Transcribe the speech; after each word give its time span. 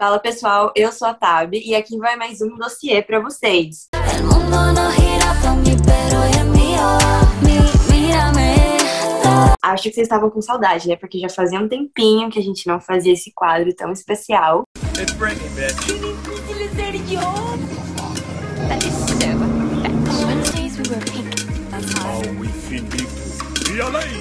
Fala 0.00 0.20
pessoal, 0.20 0.70
eu 0.76 0.92
sou 0.92 1.08
a 1.08 1.14
Tab 1.14 1.52
e 1.54 1.74
aqui 1.74 1.98
vai 1.98 2.14
mais 2.14 2.40
um 2.40 2.54
dossiê 2.56 3.02
para 3.02 3.18
vocês. 3.18 3.88
Acho 9.60 9.82
que 9.82 9.92
vocês 9.92 10.06
estavam 10.06 10.30
com 10.30 10.40
saudade, 10.40 10.86
né? 10.86 10.94
Porque 10.94 11.18
já 11.18 11.28
fazia 11.28 11.58
um 11.58 11.68
tempinho 11.68 12.30
que 12.30 12.38
a 12.38 12.42
gente 12.42 12.64
não 12.68 12.80
fazia 12.80 13.12
esse 13.12 13.32
quadro 13.34 13.74
tão 13.74 13.90
especial. 13.90 14.62
It's 14.96 15.14
bringing, 15.14 15.52
bitch. 15.56 15.88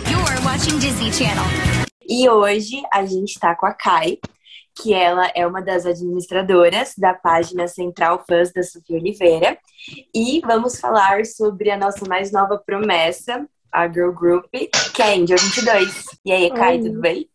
You 0.10 0.20
are 0.26 0.44
watching 0.44 0.80
Disney 0.80 1.14
Channel. 1.14 1.46
E 2.10 2.28
hoje 2.28 2.82
a 2.92 3.06
gente 3.06 3.40
tá 3.40 3.54
com 3.54 3.68
a 3.68 3.74
Kai, 3.74 4.18
que 4.82 4.94
ela 4.94 5.32
é 5.36 5.46
uma 5.46 5.62
das 5.62 5.86
administradoras 5.86 6.94
da 6.98 7.14
página 7.14 7.68
Central 7.68 8.24
Fãs 8.28 8.52
da 8.52 8.64
Sofia 8.64 8.98
Oliveira. 8.98 9.58
E 10.14 10.42
vamos 10.42 10.80
falar 10.80 11.26
sobre 11.26 11.72
a 11.72 11.78
nossa 11.78 12.08
mais 12.08 12.32
nova 12.32 12.58
promessa, 12.58 13.48
a 13.72 13.88
Girl 13.88 14.12
Group, 14.12 14.46
que 14.94 15.02
é 15.02 15.06
a 15.06 15.16
Angel 15.16 15.38
22. 15.38 16.06
E 16.26 16.32
aí, 16.32 16.50
Kai, 16.52 16.78
Oi. 16.78 16.84
tudo 16.84 17.00
bem? 17.00 17.30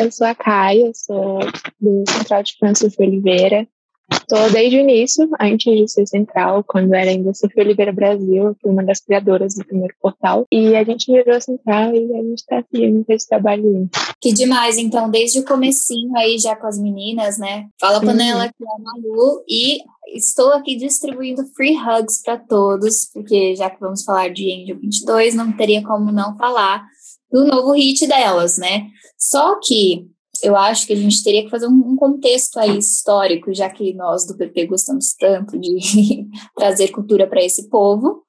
Eu 0.00 0.12
sou 0.12 0.26
a 0.26 0.34
Kai, 0.34 0.80
eu 0.80 0.92
sou 0.94 1.40
do 1.80 2.04
Central 2.08 2.42
de 2.42 2.56
Fãs 2.58 2.78
Sofia 2.78 3.06
Oliveira. 3.06 3.66
Estou 4.10 4.50
desde 4.50 4.76
o 4.76 4.80
início, 4.80 5.28
antes 5.40 5.72
de 5.72 5.88
ser 5.88 6.06
central, 6.06 6.64
quando 6.66 6.94
era 6.94 7.10
ainda 7.10 7.32
Sofia 7.34 7.62
Oliveira 7.62 7.92
Brasil, 7.92 8.56
fui 8.60 8.70
uma 8.70 8.84
das 8.84 9.00
criadoras 9.00 9.54
do 9.54 9.64
primeiro 9.64 9.94
portal. 10.00 10.46
E 10.52 10.74
a 10.74 10.84
gente 10.84 11.10
virou 11.12 11.40
central 11.40 11.94
e 11.94 12.12
a 12.12 12.22
gente 12.22 12.38
está 12.38 12.62
com 12.62 13.04
esse 13.08 13.28
trabalho. 13.28 13.88
Que 14.20 14.32
demais, 14.32 14.78
então, 14.78 15.10
desde 15.10 15.40
o 15.40 15.44
comecinho 15.44 16.16
aí 16.16 16.38
já 16.38 16.56
com 16.56 16.66
as 16.66 16.78
meninas, 16.78 17.38
né? 17.38 17.66
Fala 17.80 18.00
Panela, 18.00 18.48
que 18.48 18.64
é 18.64 18.66
a 18.66 18.78
Malu, 18.78 19.44
e 19.48 19.78
estou 20.14 20.52
aqui 20.52 20.76
distribuindo 20.76 21.44
free 21.54 21.76
hugs 21.76 22.22
para 22.22 22.38
todos, 22.38 23.10
porque 23.12 23.54
já 23.54 23.68
que 23.70 23.80
vamos 23.80 24.04
falar 24.04 24.28
de 24.28 24.52
Angel 24.52 24.78
22, 24.80 25.34
não 25.34 25.52
teria 25.56 25.82
como 25.82 26.10
não 26.10 26.36
falar 26.36 26.84
do 27.30 27.44
novo 27.44 27.72
hit 27.72 28.06
delas, 28.06 28.58
né? 28.58 28.88
Só 29.18 29.58
que 29.62 30.06
eu 30.42 30.56
acho 30.56 30.86
que 30.86 30.92
a 30.92 30.96
gente 30.96 31.22
teria 31.22 31.44
que 31.44 31.50
fazer 31.50 31.66
um, 31.66 31.96
contexto 31.96 32.58
aí 32.58 32.78
histórico, 32.78 33.52
já 33.52 33.68
que 33.68 33.92
nós 33.94 34.26
do 34.26 34.36
PP 34.36 34.66
gostamos 34.66 35.14
tanto 35.18 35.58
de 35.58 35.78
trazer 36.56 36.88
cultura 36.88 37.26
para 37.26 37.42
esse 37.42 37.68
povo. 37.68 38.22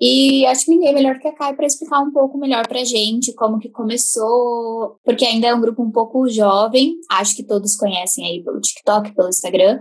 E 0.00 0.46
acho 0.46 0.64
que 0.64 0.70
ninguém 0.70 0.90
é 0.90 0.92
melhor 0.92 1.18
que 1.18 1.28
a 1.28 1.34
Kai 1.34 1.54
para 1.54 1.66
explicar 1.66 2.00
um 2.00 2.12
pouco 2.12 2.38
melhor 2.38 2.66
para 2.66 2.80
a 2.80 2.84
gente 2.84 3.34
como 3.34 3.58
que 3.58 3.68
começou, 3.68 4.96
porque 5.04 5.24
ainda 5.24 5.48
é 5.48 5.54
um 5.54 5.60
grupo 5.60 5.82
um 5.82 5.90
pouco 5.90 6.28
jovem, 6.28 6.96
acho 7.10 7.34
que 7.34 7.42
todos 7.42 7.76
conhecem 7.76 8.24
aí 8.24 8.42
pelo 8.42 8.60
TikTok, 8.60 9.14
pelo 9.14 9.28
Instagram. 9.28 9.80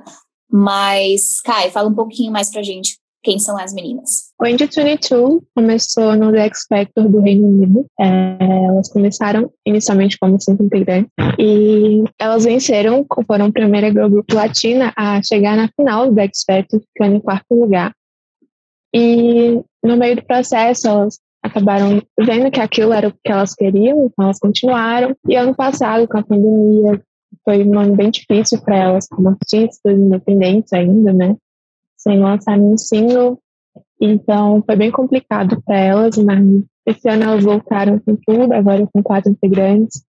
Mas, 0.50 1.42
Kai, 1.42 1.70
fala 1.70 1.89
um 1.89 1.95
pouquinho 1.95 2.31
mais 2.31 2.50
para 2.50 2.61
a 2.61 2.64
gente 2.64 2.98
quem 3.28 3.39
são 3.39 3.58
as 3.58 3.73
meninas? 3.73 4.31
O 4.42 4.47
Indie 4.47 4.70
22 4.73 5.42
começou 5.53 6.16
no 6.16 6.31
The 6.31 6.45
X 6.45 6.66
Factor 6.70 7.09
do 7.09 7.20
Reino 7.20 7.45
Unido. 7.45 7.86
É, 8.00 8.38
elas 8.39 8.89
começaram 8.89 9.52
inicialmente 9.66 10.17
como 10.17 10.39
cinco 10.39 10.64
integrantes 10.64 11.11
e 11.38 12.05
elas 12.17 12.45
venceram, 12.45 13.05
foram 13.28 13.48
a 13.48 13.52
primeira 13.52 13.92
girl 13.92 14.08
group 14.08 14.31
latina 14.31 14.94
a 14.95 15.22
chegar 15.22 15.58
na 15.58 15.67
final 15.75 16.08
do 16.08 16.16
The 16.16 16.23
X 16.23 16.44
Factor, 16.48 16.80
ficando 16.80 17.17
em 17.17 17.20
quarto 17.20 17.53
lugar. 17.53 17.94
E 18.95 19.61
no 19.83 19.98
meio 19.98 20.16
do 20.16 20.25
processo, 20.25 20.88
elas 20.88 21.20
acabaram 21.44 22.02
vendo 22.17 22.50
que 22.50 22.61
aquilo 22.61 22.94
era 22.94 23.09
o 23.09 23.11
que 23.11 23.30
elas 23.30 23.53
queriam, 23.53 24.05
então 24.05 24.23
elas 24.23 24.39
continuaram. 24.39 25.14
E 25.28 25.36
ano 25.36 25.53
passado, 25.53 26.08
com 26.08 26.17
a 26.17 26.23
pandemia, 26.23 27.02
foi 27.44 27.61
um 27.66 27.78
ano 27.78 27.94
bem 27.94 28.09
difícil 28.09 28.61
para 28.61 28.78
elas 28.78 29.05
como 29.09 29.28
artistas 29.28 29.98
independentes 29.98 30.72
ainda, 30.72 31.11
né? 31.11 31.36
Sem 31.98 32.20
lançar 32.20 32.58
nenhum 32.58 32.78
single. 32.78 33.40
Então 34.00 34.64
foi 34.66 34.76
bem 34.76 34.92
complicado 34.92 35.62
para 35.64 35.78
elas, 35.78 36.17
mas 36.17 36.39
esse 36.86 37.10
ano 37.10 37.23
elas 37.23 37.44
voltaram 37.44 37.99
com 37.99 38.16
tudo, 38.16 38.54
agora 38.54 38.88
com 38.94 39.04
quatro 39.04 39.32
integrantes. 39.32 40.04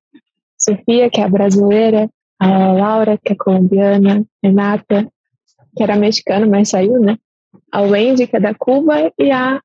Sofia, 0.56 1.08
que 1.10 1.20
é 1.20 1.28
brasileira, 1.28 2.08
a 2.38 2.72
Laura, 2.72 3.18
que 3.18 3.32
é 3.32 3.36
colombiana, 3.36 4.24
Renata, 4.42 5.08
que 5.76 5.82
era 5.82 5.96
mexicana, 5.96 6.46
mas 6.46 6.68
saiu, 6.68 7.00
né? 7.00 7.16
A 7.72 7.82
Wendy, 7.82 8.26
que 8.26 8.36
é 8.36 8.40
da 8.40 8.54
Cuba, 8.54 9.12
e 9.18 9.30
a 9.30 9.60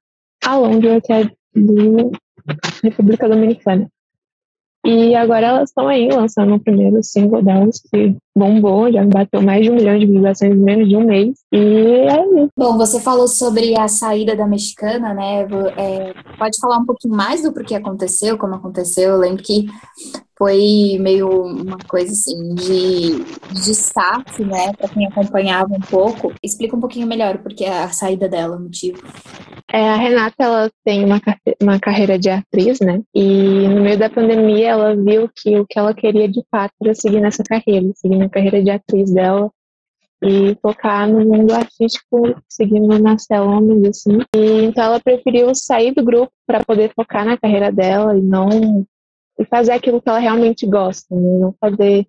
Alondra, 0.45 1.01
que 1.01 1.11
é 1.11 1.23
da 1.25 1.31
República 2.83 3.27
Dominicana. 3.27 3.89
E 4.85 5.15
agora 5.15 5.47
elas 5.47 5.69
estão 5.69 5.87
aí 5.87 6.09
lançando 6.09 6.55
o 6.55 6.59
primeiro 6.59 7.01
single 7.01 7.41
delas, 7.41 7.79
que 7.79 8.17
bombou, 8.35 8.91
já 8.91 9.05
bateu 9.05 9.41
mais 9.41 9.63
de 9.63 9.71
um 9.71 9.75
milhão 9.75 9.97
de 9.97 10.05
visualizações 10.05 10.53
em 10.53 10.59
menos 10.59 10.89
de 10.89 10.95
um 10.95 11.05
mês. 11.05 11.37
E 11.51 11.57
é 11.57 12.43
isso. 12.43 12.49
Bom, 12.57 12.77
você 12.77 12.99
falou 12.99 13.27
sobre 13.27 13.79
a 13.79 13.87
saída 13.87 14.35
da 14.35 14.47
mexicana, 14.47 15.13
né? 15.13 15.47
É, 15.77 16.13
pode 16.37 16.59
falar 16.59 16.77
um 16.77 16.85
pouquinho 16.85 17.15
mais 17.15 17.43
do 17.43 17.53
porquê 17.53 17.75
aconteceu, 17.75 18.37
como 18.37 18.55
aconteceu? 18.55 19.11
Eu 19.11 19.17
lembro 19.17 19.43
que 19.43 19.67
foi 20.37 20.97
meio 20.99 21.29
uma 21.29 21.77
coisa 21.87 22.11
assim 22.11 22.55
de, 22.55 23.23
de 23.53 23.65
destaque, 23.65 24.43
né, 24.43 24.73
para 24.73 24.89
quem 24.89 25.07
acompanhava 25.07 25.73
um 25.73 25.79
pouco. 25.79 26.33
Explica 26.43 26.75
um 26.75 26.79
pouquinho 26.79 27.07
melhor 27.07 27.37
porque 27.37 27.65
a 27.65 27.89
saída 27.89 28.27
dela, 28.27 28.57
o 28.57 28.61
motivo. 28.61 29.01
É, 29.71 29.89
a 29.89 29.95
Renata, 29.95 30.35
ela 30.39 30.71
tem 30.83 31.05
uma, 31.05 31.21
uma 31.61 31.79
carreira 31.79 32.19
de 32.19 32.29
atriz, 32.29 32.79
né, 32.79 33.01
e 33.13 33.67
no 33.67 33.81
meio 33.81 33.97
da 33.97 34.09
pandemia 34.09 34.69
ela 34.69 34.95
viu 34.95 35.29
que 35.33 35.57
o 35.57 35.65
que 35.65 35.79
ela 35.79 35.93
queria 35.93 36.27
de 36.27 36.43
fato 36.51 36.73
era 36.83 36.93
seguir 36.93 37.21
nessa 37.21 37.43
carreira, 37.43 37.89
seguir 37.95 38.17
na 38.23 38.29
carreira 38.29 38.63
de 38.63 38.71
atriz 38.71 39.13
dela 39.13 39.51
e 40.23 40.55
focar 40.61 41.07
no 41.07 41.19
mundo 41.19 41.53
artístico, 41.53 42.33
seguindo 42.47 42.97
nas 42.97 43.25
telonas, 43.25 43.83
assim. 43.83 44.19
E, 44.35 44.63
então 44.63 44.83
ela 44.83 44.99
preferiu 44.99 45.53
sair 45.53 45.93
do 45.93 46.03
grupo 46.03 46.31
para 46.47 46.63
poder 46.63 46.93
focar 46.95 47.25
na 47.25 47.37
carreira 47.37 47.71
dela 47.71 48.17
e 48.17 48.21
não 48.21 48.85
e 49.37 49.45
fazer 49.45 49.71
aquilo 49.71 50.01
que 50.01 50.07
ela 50.07 50.19
realmente 50.19 50.65
gosta, 50.65 51.13
né? 51.15 51.39
não 51.39 51.55
fazer 51.59 52.07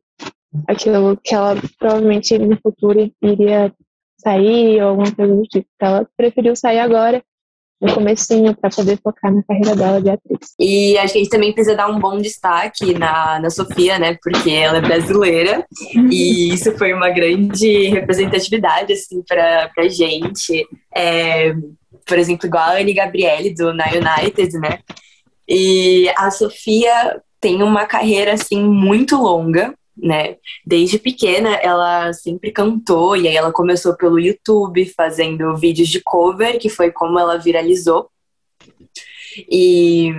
aquilo 0.68 1.16
que 1.16 1.34
ela 1.34 1.56
provavelmente 1.78 2.38
no 2.38 2.56
futuro 2.60 3.10
iria 3.22 3.72
sair 4.18 4.80
ou 4.82 4.90
alguma 4.90 5.12
coisa 5.12 5.34
do 5.34 5.42
tipo. 5.42 5.66
Então, 5.74 5.88
ela 5.96 6.08
preferiu 6.16 6.54
sair 6.54 6.78
agora 6.78 7.22
no 7.84 7.94
comecinho 7.94 8.56
para 8.56 8.70
poder 8.70 8.98
focar 9.02 9.32
na 9.32 9.42
carreira 9.42 9.76
dela 9.76 10.00
de 10.00 10.10
atriz. 10.10 10.54
E 10.58 10.96
a 10.98 11.06
gente 11.06 11.28
também 11.28 11.52
precisa 11.52 11.76
dar 11.76 11.88
um 11.88 11.98
bom 11.98 12.18
destaque 12.18 12.98
na, 12.98 13.38
na 13.38 13.50
Sofia, 13.50 13.98
né? 13.98 14.16
Porque 14.22 14.50
ela 14.50 14.78
é 14.78 14.80
brasileira 14.80 15.66
uhum. 15.94 16.08
e 16.10 16.54
isso 16.54 16.72
foi 16.78 16.92
uma 16.94 17.10
grande 17.10 17.88
representatividade 17.88 18.92
assim 18.92 19.22
para 19.22 19.70
pra 19.74 19.88
gente. 19.88 20.66
É, 20.94 21.54
por 22.06 22.18
exemplo, 22.18 22.46
igual 22.46 22.64
a 22.64 22.80
Anne 22.80 22.94
Gabriele 22.94 23.54
do 23.54 23.72
Na 23.74 23.86
United, 23.88 24.58
né? 24.58 24.78
E 25.48 26.10
a 26.16 26.30
Sofia 26.30 27.20
tem 27.40 27.62
uma 27.62 27.84
carreira 27.84 28.32
assim 28.32 28.62
muito 28.62 29.16
longa, 29.16 29.74
né? 29.96 30.36
Desde 30.66 30.98
pequena 30.98 31.54
ela 31.56 32.12
sempre 32.12 32.50
cantou 32.50 33.16
e 33.16 33.28
aí 33.28 33.36
ela 33.36 33.52
começou 33.52 33.96
pelo 33.96 34.18
YouTube 34.18 34.84
fazendo 34.86 35.56
vídeos 35.56 35.88
de 35.88 36.00
cover, 36.00 36.58
que 36.58 36.68
foi 36.68 36.90
como 36.90 37.18
ela 37.18 37.38
viralizou. 37.38 38.10
E 39.50 40.10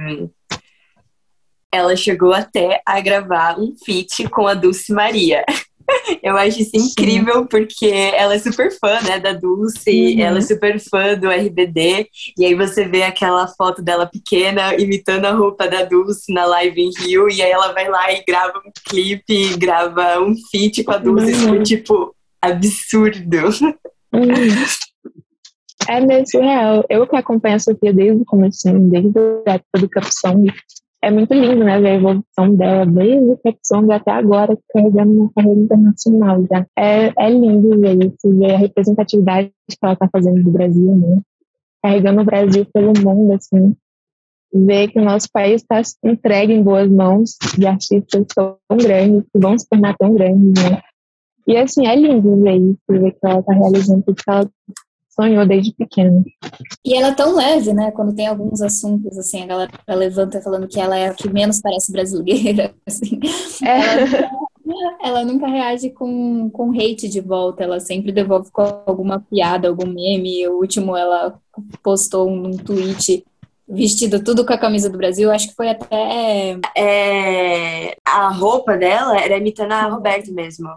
ela 1.72 1.96
chegou 1.96 2.34
até 2.34 2.82
a 2.86 3.00
gravar 3.02 3.60
um 3.60 3.76
feat 3.86 4.30
com 4.30 4.48
a 4.48 4.54
Dulce 4.54 4.94
Maria. 4.94 5.44
Eu 6.22 6.38
acho 6.38 6.62
isso 6.62 6.76
incrível 6.76 7.46
porque 7.46 7.86
ela 7.86 8.36
é 8.36 8.40
super 8.40 8.72
fã, 8.80 9.00
né, 9.02 9.20
da 9.20 9.34
Dulce, 9.34 10.16
uhum. 10.16 10.22
ela 10.22 10.40
é 10.40 10.42
super 10.42 10.80
fã 10.80 11.16
do 11.16 11.30
RBD, 11.30 12.08
e 12.38 12.46
aí 12.46 12.56
você 12.56 12.86
vê 12.86 13.04
aquela 13.04 13.48
foto 13.48 13.82
dela 13.82 14.06
pequena 14.06 14.76
imitando 14.76 15.26
a 15.26 15.32
roupa 15.32 15.68
da 15.68 15.84
Dulce 15.84 16.34
na 16.34 16.46
live 16.46 16.82
em 16.82 16.92
Rio, 17.00 17.30
e 17.30 17.42
aí 17.42 17.52
ela 17.52 17.72
vai 17.72 17.88
lá 17.88 18.12
e 18.12 18.24
grava 18.26 18.60
um 18.60 18.72
clipe, 18.88 19.58
grava 19.58 20.20
um 20.20 20.36
feat 20.52 20.84
com 20.84 20.92
a 20.92 20.98
Dulce, 20.98 21.34
uhum. 21.34 21.50
foi 21.50 21.64
tipo 21.64 22.16
absurdo. 22.42 23.38
Uhum. 24.14 24.66
É 25.88 26.00
mesmo 26.00 26.42
real. 26.42 26.84
Eu 26.90 27.06
que 27.06 27.16
acompanho 27.16 27.58
a 27.58 27.60
Sofia 27.60 27.94
desde 27.94 28.22
o 28.22 28.26
começo, 28.26 28.68
desde 28.90 29.20
a 29.46 29.54
época 29.54 29.80
do 29.80 29.90
Capção, 29.90 30.44
é 31.06 31.12
muito 31.12 31.32
lindo, 31.36 31.64
né, 31.64 31.80
ver 31.80 31.90
a 31.90 31.96
evolução 31.96 32.56
dela 32.56 32.84
desde 32.84 33.30
o 33.30 33.38
Capsong 33.38 33.94
até 33.94 34.12
agora, 34.12 34.58
carregando 34.74 35.12
uma 35.12 35.32
carreira 35.36 35.60
internacional 35.60 36.44
já. 36.52 36.66
É, 36.76 37.14
é 37.16 37.30
lindo 37.30 37.80
ver 37.80 38.04
isso, 38.04 38.36
ver 38.40 38.56
a 38.56 38.58
representatividade 38.58 39.52
que 39.70 39.78
ela 39.84 39.94
está 39.94 40.10
fazendo 40.12 40.42
do 40.42 40.50
Brasil, 40.50 40.96
né? 40.96 41.22
Carregando 41.84 42.22
o 42.22 42.26
Brasil 42.26 42.66
pelo 42.74 42.94
mundo, 43.00 43.34
assim. 43.34 43.76
Ver 44.52 44.88
que 44.88 45.00
o 45.00 45.04
nosso 45.04 45.28
país 45.32 45.62
está 45.62 45.80
entregue 46.04 46.54
em 46.54 46.64
boas 46.64 46.90
mãos 46.90 47.38
de 47.56 47.68
artistas 47.68 48.26
tão 48.34 48.58
grandes, 48.76 49.26
que 49.32 49.40
vão 49.40 49.56
se 49.60 49.70
tornar 49.70 49.96
tão 49.98 50.12
grandes, 50.12 50.54
né? 50.64 50.82
E 51.48 51.56
assim, 51.56 51.86
é 51.86 51.96
lindo 51.96 52.42
ver 52.42 52.58
isso, 52.58 52.80
ver 52.90 53.12
que 53.12 53.20
ela 53.24 53.42
está 53.42 53.54
realizando 53.54 54.04
tudo 54.04 54.16
que 54.16 54.32
ela 54.32 54.50
sonhou 55.16 55.46
desde 55.46 55.74
pequena. 55.74 56.24
E 56.84 56.96
ela 56.96 57.08
é 57.08 57.14
tão 57.14 57.36
leve, 57.36 57.74
né? 57.74 57.92
Quando 57.92 58.14
tem 58.14 58.28
alguns 58.28 58.62
assuntos, 58.62 59.18
assim, 59.18 59.44
a 59.44 59.46
galera 59.48 59.72
levanta 59.90 60.42
falando 60.42 60.68
que 60.68 60.80
ela 60.80 60.98
é 60.98 61.08
a 61.08 61.14
que 61.14 61.30
menos 61.30 61.62
parece 61.62 61.92
brasileira, 61.92 62.74
assim. 62.86 63.20
É. 63.64 64.36
Ela 64.66 64.96
ela 65.04 65.24
nunca 65.24 65.48
reage 65.48 65.92
com, 65.92 66.50
com 66.50 66.72
hate 66.72 67.08
de 67.08 67.22
volta, 67.22 67.64
ela 67.64 67.80
sempre 67.80 68.12
devolve 68.12 68.50
com 68.52 68.62
alguma 68.86 69.20
piada, 69.20 69.68
algum 69.68 69.86
meme. 69.86 70.48
O 70.48 70.58
último 70.60 70.98
ela 70.98 71.40
postou 71.84 72.28
um, 72.30 72.48
um 72.48 72.58
tweet 72.58 73.24
vestido 73.68 74.24
tudo 74.24 74.46
com 74.46 74.54
a 74.54 74.58
camisa 74.58 74.90
do 74.90 74.98
Brasil, 74.98 75.32
acho 75.32 75.50
que 75.50 75.56
foi 75.56 75.70
até. 75.70 76.60
É, 76.76 77.98
a 78.04 78.30
roupa 78.30 78.76
dela 78.76 79.20
era 79.20 79.38
imitando 79.38 79.72
a 79.72 79.88
Roberta 79.88 80.32
mesmo. 80.32 80.70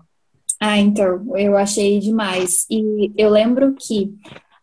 Ah, 0.60 0.78
então, 0.78 1.36
eu 1.36 1.56
achei 1.56 1.98
demais. 2.00 2.66
E 2.70 3.12
eu 3.16 3.30
lembro 3.30 3.74
que 3.74 4.14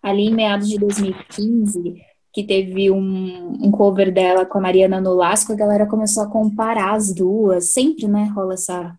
ali 0.03 0.27
em 0.27 0.33
meados 0.33 0.69
de 0.69 0.77
2015, 0.77 1.95
que 2.33 2.43
teve 2.43 2.91
um, 2.91 3.53
um 3.61 3.71
cover 3.71 4.13
dela 4.13 4.45
com 4.45 4.57
a 4.57 4.61
Mariana 4.61 4.99
Nolasco, 4.99 5.53
a 5.53 5.55
galera 5.55 5.85
começou 5.85 6.23
a 6.23 6.29
comparar 6.29 6.93
as 6.93 7.13
duas. 7.13 7.71
Sempre, 7.71 8.07
né, 8.07 8.29
rola 8.35 8.55
essa, 8.55 8.93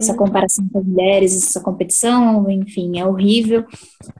essa 0.00 0.12
uhum. 0.12 0.18
comparação 0.18 0.66
com 0.72 0.78
as 0.78 0.86
mulheres, 0.86 1.36
essa 1.36 1.60
competição, 1.60 2.50
enfim, 2.50 2.98
é 2.98 3.06
horrível. 3.06 3.66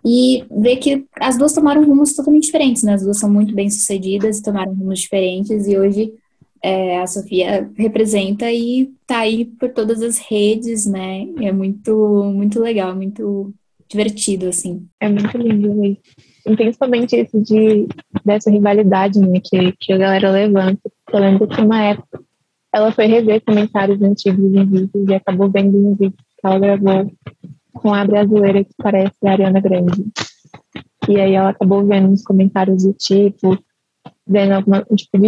E 0.05 0.45
ver 0.51 0.77
que 0.77 1.07
as 1.19 1.39
duas 1.39 1.55
tomaram 1.55 1.83
rumos 1.85 2.13
totalmente 2.15 2.45
diferentes, 2.45 2.83
né? 2.83 2.95
As 2.95 3.03
duas 3.03 3.19
são 3.19 3.31
muito 3.31 3.55
bem 3.55 3.71
sucedidas 3.71 4.39
e 4.39 4.43
tomaram 4.43 4.75
rumos 4.75 5.01
diferentes, 5.01 5.67
e 5.67 5.79
hoje 5.79 6.13
é, 6.62 7.01
a 7.01 7.07
Sofia 7.07 7.71
representa 7.77 8.51
e 8.53 8.93
tá 9.07 9.21
aí 9.21 9.45
por 9.45 9.71
todas 9.71 10.03
as 10.03 10.19
redes, 10.19 10.87
né? 10.87 11.27
É 11.41 11.53
muito, 11.53 12.25
muito 12.35 12.61
legal, 12.61 12.95
muito 12.95 13.53
divertido, 13.89 14.49
assim. 14.49 14.87
É 15.01 15.09
muito 15.09 15.37
lindo 15.37 15.81
ver. 15.81 15.99
Principalmente 16.57 17.17
isso 17.17 17.41
de, 17.43 17.87
dessa 18.25 18.51
rivalidade 18.51 19.19
né, 19.19 19.41
que, 19.43 19.73
que 19.73 19.93
a 19.93 19.99
galera 19.99 20.31
levanta. 20.31 20.91
Eu 21.12 21.19
lembro 21.19 21.49
que 21.49 21.61
uma 21.61 21.83
época 21.83 22.23
ela 22.73 22.93
foi 22.93 23.07
rever 23.07 23.43
comentários 23.45 24.01
antigos 24.01 24.55
em 24.55 24.65
vídeos 24.65 25.09
e 25.09 25.15
acabou 25.15 25.51
vendo 25.51 25.77
um 25.77 25.95
vídeo 25.95 26.15
que 26.17 26.47
ela 26.47 26.59
gravou 26.59 27.12
com 27.75 27.93
a 27.93 28.05
brasileira 28.05 28.65
que 28.65 28.75
parece 28.79 29.17
a 29.25 29.33
Ariana 29.33 29.61
Grande. 29.61 30.07
E 31.09 31.21
aí 31.21 31.35
ela 31.35 31.51
acabou 31.51 31.85
vendo 31.85 32.09
uns 32.09 32.23
comentários 32.23 32.85
do 32.85 32.93
tipo, 32.93 33.59
vendo 34.31 34.53
alguma, 34.53 34.82
tipo, 34.94 35.19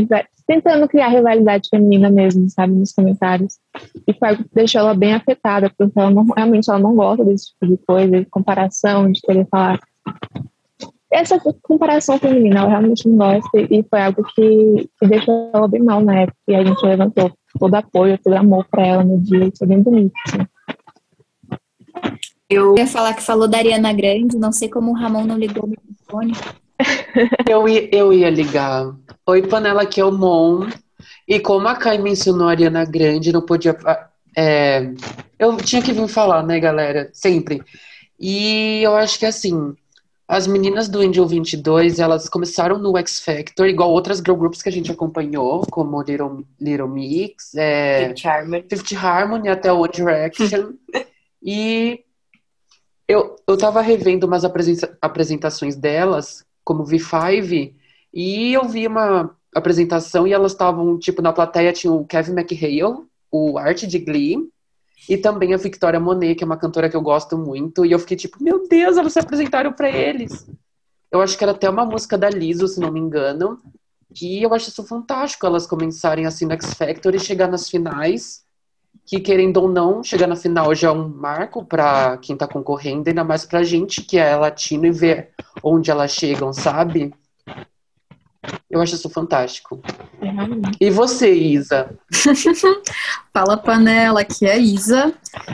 tentando 0.46 0.88
criar 0.88 1.08
rivalidade 1.08 1.68
feminina 1.68 2.08
mesmo, 2.08 2.48
sabe, 2.48 2.72
nos 2.72 2.92
comentários. 2.92 3.58
E 4.06 4.14
foi 4.14 4.38
deixou 4.54 4.80
ela 4.80 4.94
bem 4.94 5.12
afetada, 5.12 5.70
porque 5.76 5.98
ela 5.98 6.10
não, 6.10 6.24
realmente 6.24 6.70
ela 6.70 6.78
não 6.78 6.94
gosta 6.94 7.24
desse 7.24 7.48
tipo 7.48 7.66
de 7.66 7.76
coisa, 7.84 8.20
de 8.20 8.26
comparação, 8.26 9.10
de 9.10 9.20
querer 9.20 9.46
falar. 9.50 9.80
Essa 11.10 11.38
comparação 11.60 12.18
feminina, 12.18 12.60
ela 12.60 12.68
realmente 12.70 13.06
não 13.08 13.16
gosta, 13.16 13.60
e 13.60 13.84
foi 13.90 14.00
algo 14.00 14.22
que, 14.34 14.88
que 14.98 15.08
deixou 15.08 15.50
ela 15.52 15.68
bem 15.68 15.82
mal 15.82 16.00
na 16.00 16.20
época, 16.20 16.38
e 16.48 16.54
a 16.54 16.64
gente 16.64 16.86
levantou 16.86 17.32
todo 17.58 17.74
apoio, 17.74 18.18
todo 18.22 18.34
amor 18.34 18.66
para 18.70 18.86
ela 18.86 19.04
no 19.04 19.20
dia, 19.20 19.50
foi 19.58 19.66
bem 19.66 19.82
bonito. 19.82 20.12
Assim. 20.26 20.46
Eu 22.48 22.74
ia 22.78 22.86
falar 22.86 23.14
que 23.14 23.22
falou 23.22 23.48
da 23.48 23.58
Ariana 23.58 23.92
Grande, 23.92 24.38
não 24.38 24.52
sei 24.52 24.68
como 24.68 24.90
o 24.90 24.94
Ramon 24.94 25.24
não 25.24 25.36
ligou 25.36 25.64
o 25.64 25.68
microfone. 25.68 26.32
Eu, 27.48 27.68
ia, 27.68 27.88
eu 27.94 28.12
ia 28.12 28.30
ligar. 28.30 28.94
Oi, 29.26 29.42
panela, 29.46 29.82
aqui 29.82 30.00
é 30.00 30.04
o 30.04 30.12
Mon. 30.12 30.68
E 31.26 31.40
como 31.40 31.68
a 31.68 31.76
Kai 31.76 31.98
mencionou 31.98 32.48
a 32.48 32.50
Ariana 32.50 32.84
Grande, 32.84 33.32
não 33.32 33.42
podia. 33.42 33.76
É, 34.36 34.92
eu 35.38 35.56
tinha 35.58 35.82
que 35.82 35.92
vir 35.92 36.08
falar, 36.08 36.42
né, 36.42 36.58
galera? 36.58 37.10
Sempre. 37.12 37.62
E 38.18 38.80
eu 38.82 38.96
acho 38.96 39.18
que 39.18 39.26
assim, 39.26 39.74
as 40.26 40.46
meninas 40.46 40.88
do 40.88 41.00
Angel 41.00 41.26
22, 41.26 41.98
elas 41.98 42.28
começaram 42.28 42.78
no 42.78 42.96
X 42.96 43.20
Factor, 43.20 43.66
igual 43.66 43.90
outras 43.90 44.18
girl 44.18 44.36
groups 44.36 44.62
que 44.62 44.68
a 44.68 44.72
gente 44.72 44.90
acompanhou, 44.90 45.66
como 45.70 46.00
Little, 46.02 46.44
Little 46.60 46.88
Mix, 46.88 47.54
é, 47.54 48.08
Fifth 48.08 48.26
Harmony. 48.26 48.64
Fifth 48.68 48.92
Harmony 48.96 49.48
até 49.48 49.72
One 49.72 49.92
Direction. 49.92 50.72
e 51.42 52.00
eu, 53.06 53.36
eu 53.46 53.58
tava 53.58 53.82
revendo 53.82 54.26
umas 54.26 54.44
apresentações 55.00 55.76
delas 55.76 56.44
como 56.64 56.84
V5, 56.84 57.74
e 58.12 58.52
eu 58.52 58.68
vi 58.68 58.86
uma 58.86 59.34
apresentação 59.54 60.26
e 60.26 60.32
elas 60.32 60.52
estavam, 60.52 60.98
tipo, 60.98 61.22
na 61.22 61.32
plateia 61.32 61.72
tinha 61.72 61.92
o 61.92 62.04
Kevin 62.04 62.32
McHale, 62.32 63.04
o 63.30 63.58
Art 63.58 63.84
de 63.84 63.98
Glee, 63.98 64.38
e 65.08 65.16
também 65.16 65.52
a 65.52 65.56
Victoria 65.56 65.98
Monet, 65.98 66.36
que 66.36 66.44
é 66.44 66.46
uma 66.46 66.56
cantora 66.56 66.88
que 66.88 66.96
eu 66.96 67.02
gosto 67.02 67.36
muito, 67.36 67.84
e 67.84 67.92
eu 67.92 67.98
fiquei 67.98 68.16
tipo, 68.16 68.42
meu 68.42 68.66
Deus, 68.68 68.96
elas 68.96 69.12
se 69.12 69.18
apresentaram 69.18 69.72
para 69.72 69.90
eles. 69.90 70.48
Eu 71.10 71.20
acho 71.20 71.36
que 71.36 71.44
era 71.44 71.52
até 71.52 71.68
uma 71.68 71.84
música 71.84 72.16
da 72.16 72.30
Liso, 72.30 72.68
se 72.68 72.80
não 72.80 72.92
me 72.92 73.00
engano, 73.00 73.60
e 74.20 74.42
eu 74.42 74.52
acho 74.54 74.68
isso 74.68 74.84
fantástico, 74.84 75.46
elas 75.46 75.66
começarem 75.66 76.26
assim 76.26 76.46
no 76.46 76.52
X 76.52 76.74
Factor 76.74 77.14
e 77.14 77.18
chegar 77.18 77.48
nas 77.48 77.68
finais, 77.68 78.44
que 79.12 79.20
querendo 79.20 79.58
ou 79.58 79.68
não, 79.68 80.02
chegar 80.02 80.26
na 80.26 80.34
final 80.34 80.74
já 80.74 80.88
é 80.88 80.90
um 80.90 81.06
marco 81.06 81.62
para 81.62 82.16
quem 82.16 82.34
tá 82.34 82.48
concorrendo, 82.48 83.10
ainda 83.10 83.22
mais 83.22 83.44
pra 83.44 83.62
gente 83.62 84.00
que 84.00 84.16
é 84.16 84.34
latino 84.34 84.86
e 84.86 84.90
ver 84.90 85.28
onde 85.62 85.90
elas 85.90 86.12
chegam, 86.12 86.50
sabe? 86.50 87.12
Eu 88.70 88.80
acho 88.80 88.94
isso 88.94 89.10
fantástico. 89.10 89.82
E 90.80 90.88
você, 90.88 91.30
Isa? 91.30 91.94
Fala 93.34 93.56
panela, 93.56 94.20
aqui 94.20 94.44
é 94.44 94.52
a 94.52 94.58
Isa, 94.58 95.10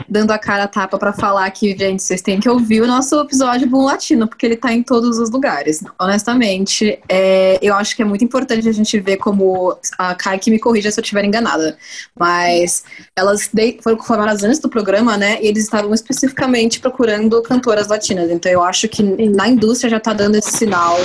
dando 0.09 0.31
a 0.31 0.37
cara 0.37 0.63
a 0.65 0.67
tapa 0.67 0.97
para 0.97 1.13
falar 1.13 1.49
que, 1.49 1.77
gente, 1.77 2.03
vocês 2.03 2.21
têm 2.21 2.37
que 2.37 2.49
ouvir 2.49 2.81
o 2.81 2.87
nosso 2.87 3.17
episódio 3.21 3.69
Boom 3.69 3.85
Latino, 3.85 4.27
porque 4.27 4.45
ele 4.45 4.57
tá 4.57 4.73
em 4.73 4.83
todos 4.83 5.17
os 5.17 5.29
lugares. 5.29 5.81
Honestamente, 5.97 6.99
é, 7.07 7.57
eu 7.61 7.73
acho 7.73 7.95
que 7.95 8.01
é 8.01 8.05
muito 8.05 8.21
importante 8.21 8.67
a 8.67 8.71
gente 8.73 8.99
ver 8.99 9.15
como 9.15 9.77
a 9.97 10.13
Kai 10.13 10.37
que 10.37 10.51
me 10.51 10.59
corrija 10.59 10.91
se 10.91 10.99
eu 10.99 11.01
estiver 11.01 11.23
enganada. 11.23 11.77
Mas 12.19 12.83
elas 13.15 13.49
foram 13.81 13.97
formadas 14.03 14.43
antes 14.43 14.59
do 14.59 14.67
programa, 14.67 15.15
né? 15.15 15.41
E 15.41 15.47
eles 15.47 15.63
estavam 15.63 15.93
especificamente 15.93 16.81
procurando 16.81 17.41
cantoras 17.43 17.87
latinas. 17.87 18.29
Então 18.29 18.51
eu 18.51 18.61
acho 18.61 18.89
que 18.89 19.01
na 19.01 19.47
indústria 19.47 19.89
já 19.89 20.01
tá 20.01 20.11
dando 20.11 20.35
esse 20.35 20.51
sinal 20.51 20.97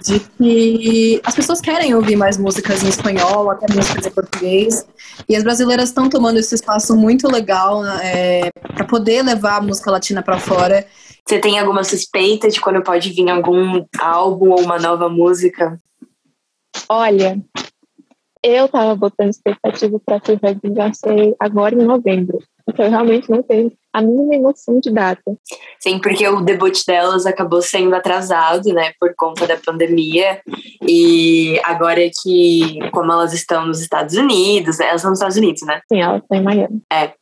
de 0.00 0.20
que 0.38 1.20
as 1.24 1.34
pessoas 1.34 1.60
querem 1.60 1.96
ouvir 1.96 2.14
mais 2.14 2.38
músicas 2.38 2.84
em 2.84 2.88
espanhol, 2.88 3.50
até 3.50 3.66
músicas 3.74 4.06
em 4.06 4.10
português. 4.10 4.86
E 5.28 5.36
as 5.36 5.42
brasileiras 5.42 5.88
estão 5.88 6.08
tomando 6.08 6.38
esse 6.38 6.54
espaço 6.54 6.96
muito 6.96 7.28
legal 7.28 7.84
é, 7.84 8.50
para 8.74 8.84
poder 8.84 9.22
levar 9.22 9.58
a 9.58 9.62
música 9.62 9.90
latina 9.90 10.22
para 10.22 10.38
fora. 10.38 10.86
Você 11.26 11.38
tem 11.38 11.58
alguma 11.58 11.84
suspeita 11.84 12.48
de 12.48 12.60
quando 12.60 12.82
pode 12.82 13.10
vir 13.12 13.28
algum 13.30 13.84
álbum 13.98 14.50
ou 14.50 14.60
uma 14.60 14.78
nova 14.78 15.08
música? 15.08 15.80
Olha, 16.88 17.40
eu 18.42 18.68
tava 18.68 18.96
botando 18.96 19.30
expectativa 19.30 20.00
para 20.04 20.20
que 20.20 20.36
vai 20.36 20.92
ser 20.94 21.36
agora 21.38 21.74
em 21.74 21.86
novembro. 21.86 22.38
Então, 22.68 22.84
eu 22.84 22.90
realmente 22.90 23.30
não 23.30 23.42
tenho 23.42 23.72
a 23.92 24.00
mínima 24.00 24.34
emoção 24.34 24.80
de 24.80 24.90
data. 24.90 25.22
Sim, 25.80 25.98
porque 25.98 26.26
o 26.26 26.40
debut 26.40 26.78
delas 26.86 27.26
acabou 27.26 27.60
sendo 27.60 27.94
atrasado, 27.94 28.72
né, 28.72 28.92
por 28.98 29.14
conta 29.16 29.46
da 29.46 29.56
pandemia. 29.56 30.40
E 30.86 31.60
agora 31.64 32.04
é 32.04 32.10
que, 32.22 32.78
como 32.90 33.12
elas 33.12 33.32
estão 33.32 33.66
nos 33.66 33.80
Estados 33.80 34.16
Unidos, 34.16 34.80
elas 34.80 34.96
estão 34.96 35.10
nos 35.10 35.18
Estados 35.18 35.36
Unidos, 35.36 35.62
né? 35.62 35.80
Sim, 35.92 36.00
elas 36.00 36.22
estão 36.22 36.38
em 36.38 36.42
Miami. 36.42 36.82
É. 36.92 37.12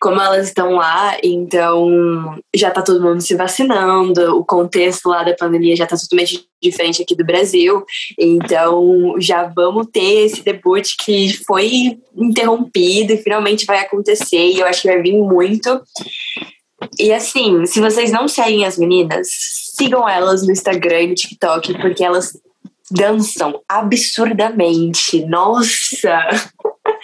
Como 0.00 0.20
elas 0.20 0.48
estão 0.48 0.72
lá, 0.74 1.16
então 1.22 2.38
já 2.54 2.70
tá 2.70 2.82
todo 2.82 3.02
mundo 3.02 3.20
se 3.20 3.34
vacinando, 3.34 4.36
o 4.36 4.44
contexto 4.44 5.08
lá 5.08 5.22
da 5.22 5.34
pandemia 5.34 5.76
já 5.76 5.86
tá 5.86 5.96
totalmente 5.96 6.46
diferente 6.62 7.02
aqui 7.02 7.14
do 7.14 7.24
Brasil. 7.24 7.84
Então 8.18 9.14
já 9.18 9.44
vamos 9.44 9.86
ter 9.92 10.26
esse 10.26 10.42
debut 10.42 10.94
que 11.04 11.32
foi 11.44 11.98
interrompido 12.14 13.12
e 13.12 13.18
finalmente 13.18 13.66
vai 13.66 13.78
acontecer. 13.78 14.52
E 14.52 14.60
eu 14.60 14.66
acho 14.66 14.82
que 14.82 14.88
vai 14.88 15.00
vir 15.02 15.16
muito. 15.16 15.80
E 16.98 17.12
assim, 17.12 17.64
se 17.66 17.80
vocês 17.80 18.12
não 18.12 18.28
seguem 18.28 18.64
as 18.64 18.78
meninas, 18.78 19.28
sigam 19.76 20.08
elas 20.08 20.46
no 20.46 20.52
Instagram 20.52 21.02
e 21.02 21.06
no 21.08 21.14
TikTok, 21.14 21.78
porque 21.80 22.04
elas 22.04 22.32
dançam 22.90 23.60
absurdamente. 23.68 25.24
Nossa! 25.26 26.18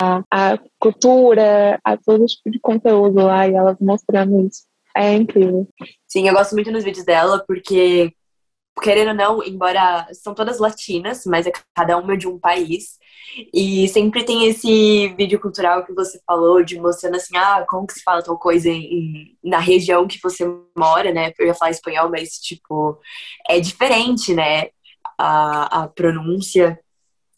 A, 0.01 0.23
a 0.31 0.59
cultura, 0.79 1.79
a 1.85 1.97
todo 1.97 2.27
tipo 2.27 2.51
de 2.51 2.61
conteúdo 2.61 3.23
lá 3.23 3.49
e 3.49 3.55
elas 3.55 3.77
mostrando 3.81 4.47
isso. 4.47 4.63
É 4.97 5.15
incrível. 5.15 5.67
Sim, 6.07 6.29
eu 6.29 6.35
gosto 6.35 6.55
muito 6.55 6.71
nos 6.71 6.85
vídeos 6.85 7.05
dela, 7.05 7.43
porque, 7.47 8.13
querendo 8.81 9.09
ou 9.09 9.15
não, 9.15 9.45
embora 9.45 10.07
são 10.13 10.35
todas 10.35 10.59
latinas, 10.59 11.25
mas 11.27 11.47
é 11.47 11.53
cada 11.75 11.97
uma 11.99 12.17
de 12.17 12.27
um 12.29 12.39
país, 12.39 12.99
e 13.53 13.89
sempre 13.89 14.25
tem 14.25 14.47
esse 14.47 15.09
vídeo 15.17 15.41
cultural 15.41 15.85
que 15.85 15.93
você 15.93 16.21
falou, 16.27 16.63
de 16.63 16.79
mostrando 16.79 17.17
assim, 17.17 17.37
ah, 17.37 17.65
como 17.69 17.87
que 17.87 17.95
se 17.95 18.03
fala 18.03 18.23
tal 18.23 18.39
coisa 18.39 18.69
em, 18.69 19.37
na 19.43 19.59
região 19.59 20.07
que 20.07 20.19
você 20.23 20.45
mora, 20.77 21.13
né? 21.13 21.33
Eu 21.39 21.47
ia 21.47 21.55
falar 21.55 21.71
espanhol, 21.71 22.11
mas, 22.11 22.39
tipo, 22.39 22.99
é 23.49 23.59
diferente, 23.61 24.35
né? 24.35 24.69
A, 25.19 25.83
a 25.85 25.89
pronúncia. 25.89 26.79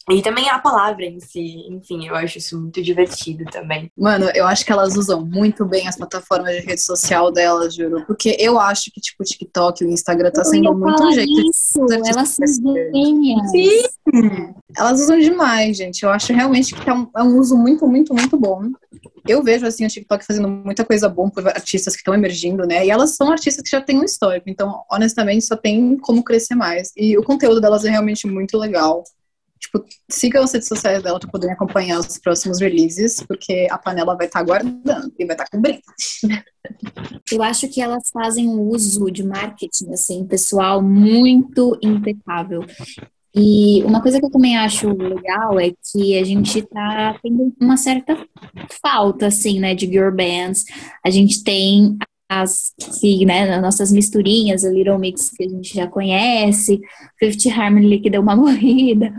E 0.09 0.21
também 0.21 0.47
a 0.49 0.59
palavra 0.59 1.03
em 1.03 1.19
si, 1.19 1.65
enfim, 1.67 2.07
eu 2.07 2.15
acho 2.15 2.37
isso 2.37 2.59
muito 2.59 2.81
divertido 2.81 3.43
também. 3.45 3.91
Mano, 3.97 4.29
eu 4.35 4.45
acho 4.45 4.63
que 4.63 4.71
elas 4.71 4.95
usam 4.95 5.25
muito 5.25 5.65
bem 5.65 5.87
as 5.87 5.97
plataformas 5.97 6.53
de 6.53 6.59
rede 6.59 6.81
social 6.81 7.31
delas, 7.31 7.73
juro. 7.73 8.05
Porque 8.05 8.37
eu 8.39 8.59
acho 8.59 8.91
que, 8.93 9.01
tipo, 9.01 9.23
o 9.23 9.25
TikTok 9.25 9.83
e 9.83 9.87
o 9.87 9.89
Instagram 9.89 10.29
tá 10.29 10.43
sendo 10.43 10.75
muito 10.75 11.03
um 11.03 11.11
jeito 11.11 11.49
isso. 11.49 11.83
de 11.87 12.09
Elas 12.11 12.29
são. 12.29 12.45
Sim! 13.49 14.53
Elas 14.77 15.01
usam 15.01 15.19
demais, 15.19 15.75
gente. 15.77 16.03
Eu 16.03 16.11
acho 16.11 16.31
realmente 16.33 16.75
que 16.75 16.87
é 16.87 16.93
um, 16.93 17.07
é 17.15 17.23
um 17.23 17.39
uso 17.39 17.57
muito, 17.57 17.87
muito, 17.87 18.13
muito 18.13 18.37
bom. 18.37 18.61
eu 19.27 19.41
vejo 19.43 19.65
assim 19.65 19.85
o 19.85 19.89
TikTok 19.89 20.23
fazendo 20.23 20.47
muita 20.47 20.85
coisa 20.85 21.09
boa 21.09 21.31
por 21.31 21.47
artistas 21.47 21.95
que 21.95 22.01
estão 22.01 22.13
emergindo, 22.13 22.65
né? 22.67 22.85
E 22.85 22.91
elas 22.91 23.15
são 23.15 23.31
artistas 23.31 23.63
que 23.63 23.71
já 23.71 23.81
têm 23.81 23.99
um 23.99 24.03
histórico, 24.03 24.49
então 24.49 24.83
honestamente 24.91 25.45
só 25.45 25.55
tem 25.55 25.97
como 25.97 26.23
crescer 26.23 26.53
mais. 26.53 26.91
E 26.95 27.17
o 27.17 27.23
conteúdo 27.23 27.59
delas 27.59 27.85
é 27.85 27.89
realmente 27.89 28.27
muito 28.27 28.55
legal. 28.57 29.03
Tipo, 29.65 29.83
siga 30.09 30.43
as 30.43 30.53
redes 30.53 30.67
sociais 30.67 31.01
dela 31.01 31.19
para 31.19 31.29
poderem 31.29 31.53
acompanhar 31.53 31.99
os 31.99 32.19
próximos 32.19 32.59
releases, 32.61 33.17
porque 33.27 33.67
a 33.71 33.77
panela 33.77 34.15
vai 34.15 34.27
estar 34.27 34.39
tá 34.39 34.45
aguardando 34.45 35.13
e 35.17 35.25
vai 35.25 35.33
estar 35.35 35.45
tá 35.45 35.51
cobrindo. 35.51 35.81
Eu 37.31 37.41
acho 37.41 37.67
que 37.67 37.81
elas 37.81 38.09
fazem 38.11 38.47
um 38.47 38.61
uso 38.61 39.09
de 39.11 39.23
marketing, 39.23 39.91
assim, 39.91 40.25
pessoal, 40.25 40.81
muito 40.81 41.77
impecável. 41.81 42.63
E 43.35 43.83
uma 43.83 44.01
coisa 44.01 44.19
que 44.19 44.25
eu 44.25 44.31
também 44.31 44.55
acho 44.57 44.87
legal 44.95 45.59
é 45.59 45.71
que 45.91 46.17
a 46.17 46.23
gente 46.23 46.61
tá 46.61 47.19
tendo 47.21 47.53
uma 47.59 47.75
certa 47.75 48.17
falta, 48.81 49.27
assim, 49.27 49.59
né, 49.59 49.75
de 49.75 49.87
girl 49.87 50.15
bands. 50.15 50.63
A 51.03 51.09
gente 51.09 51.43
tem 51.43 51.97
as 52.29 52.73
que, 52.99 53.25
né, 53.25 53.59
nossas 53.59 53.91
misturinhas, 53.91 54.65
a 54.65 54.69
Little 54.69 54.97
Mix 54.97 55.29
que 55.29 55.43
a 55.43 55.49
gente 55.49 55.75
já 55.75 55.87
conhece, 55.87 56.81
Fifty 57.19 57.49
Harmony 57.49 57.99
que 57.99 58.09
deu 58.09 58.21
uma 58.21 58.35
morrida, 58.37 59.13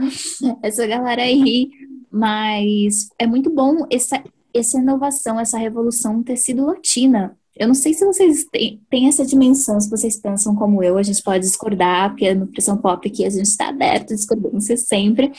essa 0.62 0.86
galera 0.86 1.22
aí. 1.22 1.70
Mas 2.10 3.08
é 3.18 3.26
muito 3.26 3.50
bom 3.50 3.86
essa, 3.90 4.22
essa 4.54 4.78
inovação, 4.78 5.38
essa 5.38 5.58
revolução 5.58 6.22
ter 6.22 6.36
sido 6.36 6.64
latina. 6.64 7.36
Eu 7.54 7.68
não 7.68 7.74
sei 7.74 7.94
se 7.94 8.04
vocês 8.04 8.44
têm, 8.44 8.80
têm 8.90 9.08
essa 9.08 9.24
dimensão, 9.24 9.80
se 9.80 9.88
vocês 9.88 10.16
pensam 10.20 10.54
como 10.54 10.82
eu, 10.82 10.98
a 10.98 11.02
gente 11.02 11.22
pode 11.22 11.44
discordar, 11.44 12.10
porque 12.10 12.34
no 12.34 12.46
Pressão 12.46 12.76
Pop 12.76 13.06
aqui 13.06 13.24
a 13.24 13.30
gente 13.30 13.46
está 13.46 13.68
aberto 13.68 14.12
a 14.12 14.16
discordância 14.16 14.76
sempre. 14.76 15.32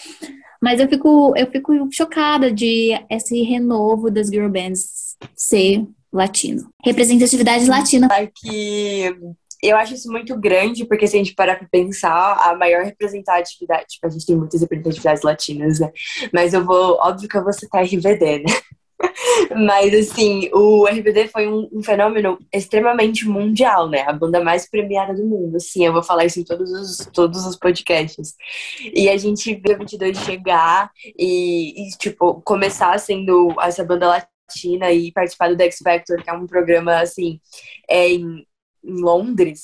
Mas 0.62 0.80
eu 0.80 0.88
fico, 0.88 1.34
eu 1.38 1.48
fico 1.48 1.88
chocada 1.92 2.52
de 2.52 2.92
esse 3.10 3.42
renovo 3.44 4.10
das 4.10 4.30
girl 4.30 4.50
bands 4.50 5.16
ser 5.36 5.86
latino. 6.12 6.70
Representatividade 6.84 7.70
latina. 7.70 8.08
Que 8.42 9.14
eu 9.62 9.76
acho 9.76 9.94
isso 9.96 10.12
muito 10.12 10.38
grande, 10.40 10.86
porque 10.86 11.08
se 11.08 11.16
a 11.16 11.20
gente 11.20 11.34
parar 11.34 11.58
para 11.58 11.68
pensar, 11.68 12.34
a 12.34 12.56
maior 12.56 12.84
representatividade, 12.84 13.86
tipo, 13.90 14.06
a 14.06 14.10
gente 14.10 14.26
tem 14.26 14.36
muitas 14.36 14.62
representatividades 14.62 15.24
latinas, 15.24 15.80
né? 15.80 15.92
Mas 16.32 16.54
eu 16.54 16.64
vou, 16.64 16.98
óbvio 17.02 17.28
que 17.28 17.38
eu 17.38 17.44
vou 17.44 17.54
citar 17.54 17.84
RBD, 17.84 18.40
né? 18.40 18.54
Mas, 19.56 19.94
assim, 19.94 20.50
o 20.54 20.86
RBD 20.88 21.28
foi 21.28 21.48
um, 21.48 21.70
um, 21.72 21.84
fenômeno 21.84 22.38
extremamente 22.54 23.28
mundial, 23.28 23.88
né? 23.90 24.02
A 24.08 24.14
banda 24.14 24.44
mais 24.44 24.70
premiada 24.70 25.14
do 25.14 25.24
mundo. 25.24 25.58
Assim, 25.58 25.86
eu 25.86 25.94
vou 25.94 26.04
falar 26.04 26.26
isso 26.26 26.40
em 26.40 26.44
todos 26.44 26.72
os, 26.72 27.06
todos 27.14 27.46
os 27.46 27.56
podcasts. 27.56 28.34
E 28.94 29.10
a 29.10 29.18
gente 29.18 29.54
viu 29.56 29.76
a 29.76 29.78
22 29.78 30.18
chegar 30.20 30.92
e, 31.18 31.88
e, 31.88 31.90
tipo, 31.98 32.42
começar 32.42 32.98
sendo 33.00 33.54
essa 33.62 33.84
banda 33.84 34.08
latina 34.08 34.37
e 34.94 35.12
participar 35.12 35.50
do 35.50 35.56
Dex 35.56 35.78
Factor, 35.84 36.24
que 36.24 36.30
é 36.30 36.34
um 36.34 36.48
programa, 36.48 37.00
assim, 37.00 37.40
é 37.90 38.10
em, 38.10 38.46
em 38.84 39.02
Londres 39.02 39.64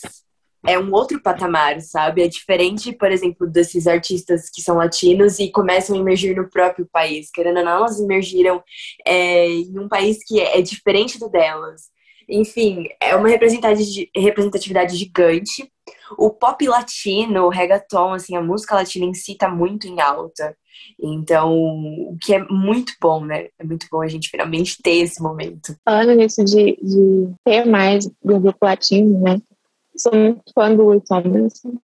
é 0.65 0.79
um 0.79 0.91
outro 0.93 1.21
patamar, 1.21 1.81
sabe? 1.81 2.23
É 2.23 2.27
diferente, 2.27 2.93
por 2.93 3.11
exemplo, 3.11 3.45
desses 3.45 3.85
artistas 3.85 4.49
que 4.49 4.61
são 4.61 4.77
latinos 4.77 5.39
e 5.39 5.51
começam 5.51 5.95
a 5.95 5.99
emergir 5.99 6.35
no 6.35 6.49
próprio 6.49 6.87
país. 6.91 7.29
Querendo 7.29 7.57
ou 7.57 7.65
não, 7.65 7.77
elas 7.77 7.99
emergiram 7.99 8.63
é, 9.05 9.47
em 9.47 9.77
um 9.77 9.89
país 9.89 10.19
que 10.25 10.39
é, 10.39 10.61
diferente 10.61 11.19
do 11.19 11.29
delas. 11.29 11.91
Enfim, 12.29 12.87
é 13.01 13.13
uma 13.15 13.27
representatividade 13.27 14.95
gigante. 14.95 15.69
O 16.17 16.29
pop 16.29 16.65
latino, 16.65 17.45
o 17.45 17.49
reggaeton, 17.49 18.13
assim, 18.13 18.37
a 18.37 18.41
música 18.41 18.75
latina 18.75 19.05
em 19.05 19.13
si 19.13 19.35
tá 19.35 19.49
muito 19.49 19.87
em 19.87 19.99
alta. 19.99 20.55
Então, 21.01 21.53
o 21.53 22.17
que 22.21 22.33
é 22.33 22.43
muito 22.45 22.93
bom, 23.01 23.25
né? 23.25 23.49
É 23.59 23.63
muito 23.63 23.87
bom 23.91 24.01
a 24.01 24.07
gente 24.07 24.29
finalmente 24.29 24.81
ter 24.81 24.97
esse 24.97 25.21
momento. 25.21 25.75
Falando 25.83 26.13
nisso 26.13 26.43
de, 26.43 26.77
de 26.81 27.33
ter 27.43 27.65
mais 27.65 28.05
do 28.23 28.39
grupo 28.39 28.57
latino, 28.61 29.19
né? 29.19 29.41
sou 29.97 30.13
muito 30.13 30.43
fã 30.53 30.75
do 30.75 30.85
Will 30.85 31.01
Thompson, 31.01 31.77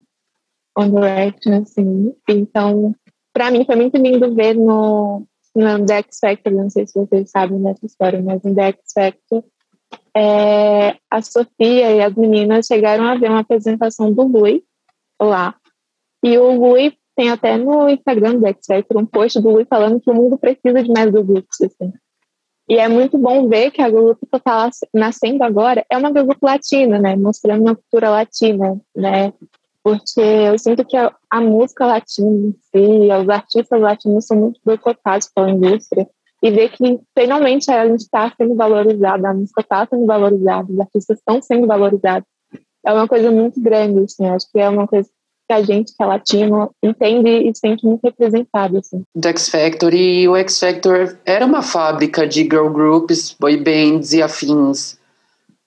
On 0.77 0.89
Direction, 0.89 1.61
assim. 1.61 2.15
Então, 2.27 2.95
para 3.33 3.51
mim 3.51 3.65
foi 3.65 3.75
muito 3.75 3.97
lindo 3.97 4.33
ver 4.33 4.55
no, 4.55 5.25
no 5.55 5.85
The 5.85 5.97
X 5.99 6.19
Factor, 6.19 6.53
não 6.53 6.69
sei 6.69 6.87
se 6.87 6.93
vocês 6.99 7.29
sabem 7.29 7.61
dessa 7.61 7.85
história, 7.85 8.21
mas 8.21 8.41
no 8.43 8.55
The 8.55 8.67
X 8.67 8.93
Factor, 8.93 9.43
é, 10.15 10.97
a 11.09 11.21
Sofia 11.21 11.91
e 11.91 12.01
as 12.01 12.15
meninas 12.15 12.65
chegaram 12.65 13.05
a 13.05 13.15
ver 13.15 13.29
uma 13.29 13.39
apresentação 13.39 14.11
do 14.11 14.23
Lui 14.23 14.63
lá. 15.21 15.55
E 16.23 16.37
o 16.37 16.51
Lui 16.51 16.97
tem 17.19 17.29
até 17.29 17.57
no 17.57 17.89
Instagram 17.89 18.39
do 18.39 18.47
X 18.47 18.65
Factor 18.65 18.97
um 18.97 19.05
post 19.05 19.41
do 19.41 19.49
Lui 19.49 19.65
falando 19.65 19.99
que 19.99 20.09
o 20.09 20.13
mundo 20.13 20.37
precisa 20.37 20.81
de 20.81 20.89
mais 20.89 21.11
grupos, 21.11 21.59
assim. 21.61 21.91
E 22.69 22.77
é 22.77 22.87
muito 22.87 23.17
bom 23.17 23.45
ver 23.49 23.71
que 23.71 23.81
a 23.81 23.89
grupo 23.89 24.25
que 24.25 24.37
está 24.37 24.69
nascendo 24.93 25.43
agora 25.43 25.85
é 25.91 25.97
uma 25.97 26.11
grupo 26.11 26.37
latina, 26.41 26.97
né? 26.97 27.17
Mostrando 27.17 27.61
uma 27.61 27.75
cultura 27.75 28.09
latina, 28.09 28.79
né? 28.95 29.33
Porque 29.83 30.21
eu 30.21 30.57
sinto 30.57 30.85
que 30.85 30.95
a, 30.95 31.13
a 31.29 31.41
música 31.41 31.85
latina 31.85 32.29
em 32.29 32.51
si, 32.53 33.11
os 33.21 33.27
artistas 33.27 33.81
latinos 33.81 34.25
são 34.25 34.37
muito 34.37 34.61
boicotados 34.63 35.29
pela 35.35 35.51
indústria. 35.51 36.07
E 36.41 36.49
ver 36.49 36.69
que 36.69 37.01
finalmente 37.17 37.69
a 37.69 37.85
gente 37.85 37.99
está 37.99 38.31
sendo 38.37 38.55
valorizada, 38.55 39.27
a 39.27 39.33
música 39.33 39.59
está 39.59 39.85
sendo 39.85 40.05
valorizada, 40.05 40.71
os 40.71 40.79
artistas 40.79 41.17
estão 41.17 41.41
sendo 41.41 41.67
valorizados. 41.67 42.29
É 42.85 42.93
uma 42.93 43.09
coisa 43.09 43.29
muito 43.29 43.59
grande, 43.59 44.05
assim. 44.05 44.25
Acho 44.25 44.49
que 44.49 44.57
é 44.57 44.69
uma 44.69 44.87
coisa 44.87 45.09
que 45.49 45.53
a 45.53 45.63
gente 45.63 45.95
que 45.97 46.03
é 46.03 46.05
latino 46.05 46.69
entende 46.83 47.49
e 47.49 47.51
sente 47.55 47.83
muito 47.83 48.01
representado. 48.03 48.77
Assim. 48.77 49.01
Do 49.15 49.27
X 49.29 49.49
Factor 49.49 49.93
e 49.95 50.27
o 50.27 50.35
X 50.35 50.59
Factor 50.59 51.17
era 51.25 51.43
uma 51.43 51.63
fábrica 51.63 52.27
de 52.27 52.41
girl 52.43 52.69
groups, 52.69 53.35
boy 53.39 53.57
bands 53.57 54.13
e 54.13 54.21
afins 54.21 54.99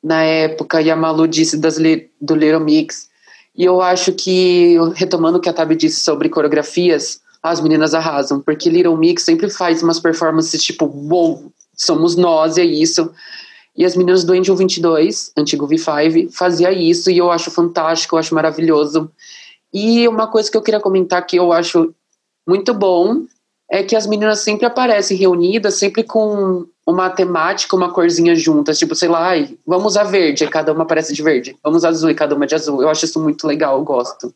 na 0.00 0.22
época, 0.22 0.80
e 0.80 0.90
a 0.90 0.96
Malu 0.96 1.26
disse 1.26 1.56
das, 1.56 1.78
do 2.20 2.34
Little 2.34 2.60
Mix. 2.60 3.08
E 3.56 3.64
eu 3.64 3.80
acho 3.80 4.12
que, 4.12 4.76
retomando 4.94 5.38
o 5.38 5.40
que 5.40 5.48
a 5.48 5.52
Tabi 5.52 5.76
disse 5.76 6.00
sobre 6.00 6.28
coreografias, 6.28 7.20
as 7.42 7.60
meninas 7.60 7.92
arrasam, 7.92 8.40
porque 8.40 8.70
Little 8.70 8.96
Mix 8.96 9.24
sempre 9.24 9.50
faz 9.50 9.82
umas 9.82 9.98
performances 9.98 10.62
tipo, 10.62 10.86
wow, 10.86 11.52
somos 11.74 12.16
nós, 12.16 12.56
é 12.56 12.64
isso. 12.64 13.12
E 13.76 13.84
as 13.84 13.96
meninas 13.96 14.22
do 14.22 14.32
Angel 14.32 14.56
22, 14.56 15.32
antigo 15.36 15.66
V5, 15.66 16.32
fazia 16.32 16.72
isso 16.72 17.10
e 17.10 17.18
eu 17.18 17.30
acho 17.30 17.50
fantástico, 17.50 18.14
eu 18.14 18.20
acho 18.20 18.34
maravilhoso. 18.34 19.10
E 19.72 20.06
uma 20.06 20.26
coisa 20.26 20.50
que 20.50 20.56
eu 20.56 20.62
queria 20.62 20.80
comentar 20.80 21.24
que 21.26 21.36
eu 21.36 21.52
acho 21.52 21.94
muito 22.46 22.74
bom 22.74 23.24
é 23.70 23.82
que 23.82 23.96
as 23.96 24.06
meninas 24.06 24.40
sempre 24.40 24.66
aparecem 24.66 25.16
reunidas, 25.16 25.76
sempre 25.76 26.04
com 26.04 26.66
uma 26.86 27.08
temática, 27.08 27.74
uma 27.74 27.92
corzinha 27.92 28.34
juntas, 28.34 28.78
tipo, 28.78 28.94
sei 28.94 29.08
lá, 29.08 29.28
ai, 29.28 29.56
vamos 29.66 29.92
usar 29.92 30.04
verde, 30.04 30.46
cada 30.48 30.72
uma 30.72 30.82
aparece 30.82 31.14
de 31.14 31.22
verde, 31.22 31.56
vamos 31.62 31.84
azul 31.84 32.10
e 32.10 32.14
cada 32.14 32.34
uma 32.34 32.46
de 32.46 32.54
azul. 32.54 32.82
Eu 32.82 32.88
acho 32.88 33.04
isso 33.04 33.22
muito 33.22 33.46
legal, 33.46 33.78
eu 33.78 33.84
gosto. 33.84 34.34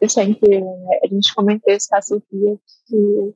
Incrível, 0.00 0.76
né? 0.80 0.98
A 1.04 1.08
gente 1.08 1.34
comentou 1.34 1.72
isso 1.72 1.88
com 1.88 1.96
a 1.96 2.02
Sofia, 2.02 2.58
que 2.88 3.34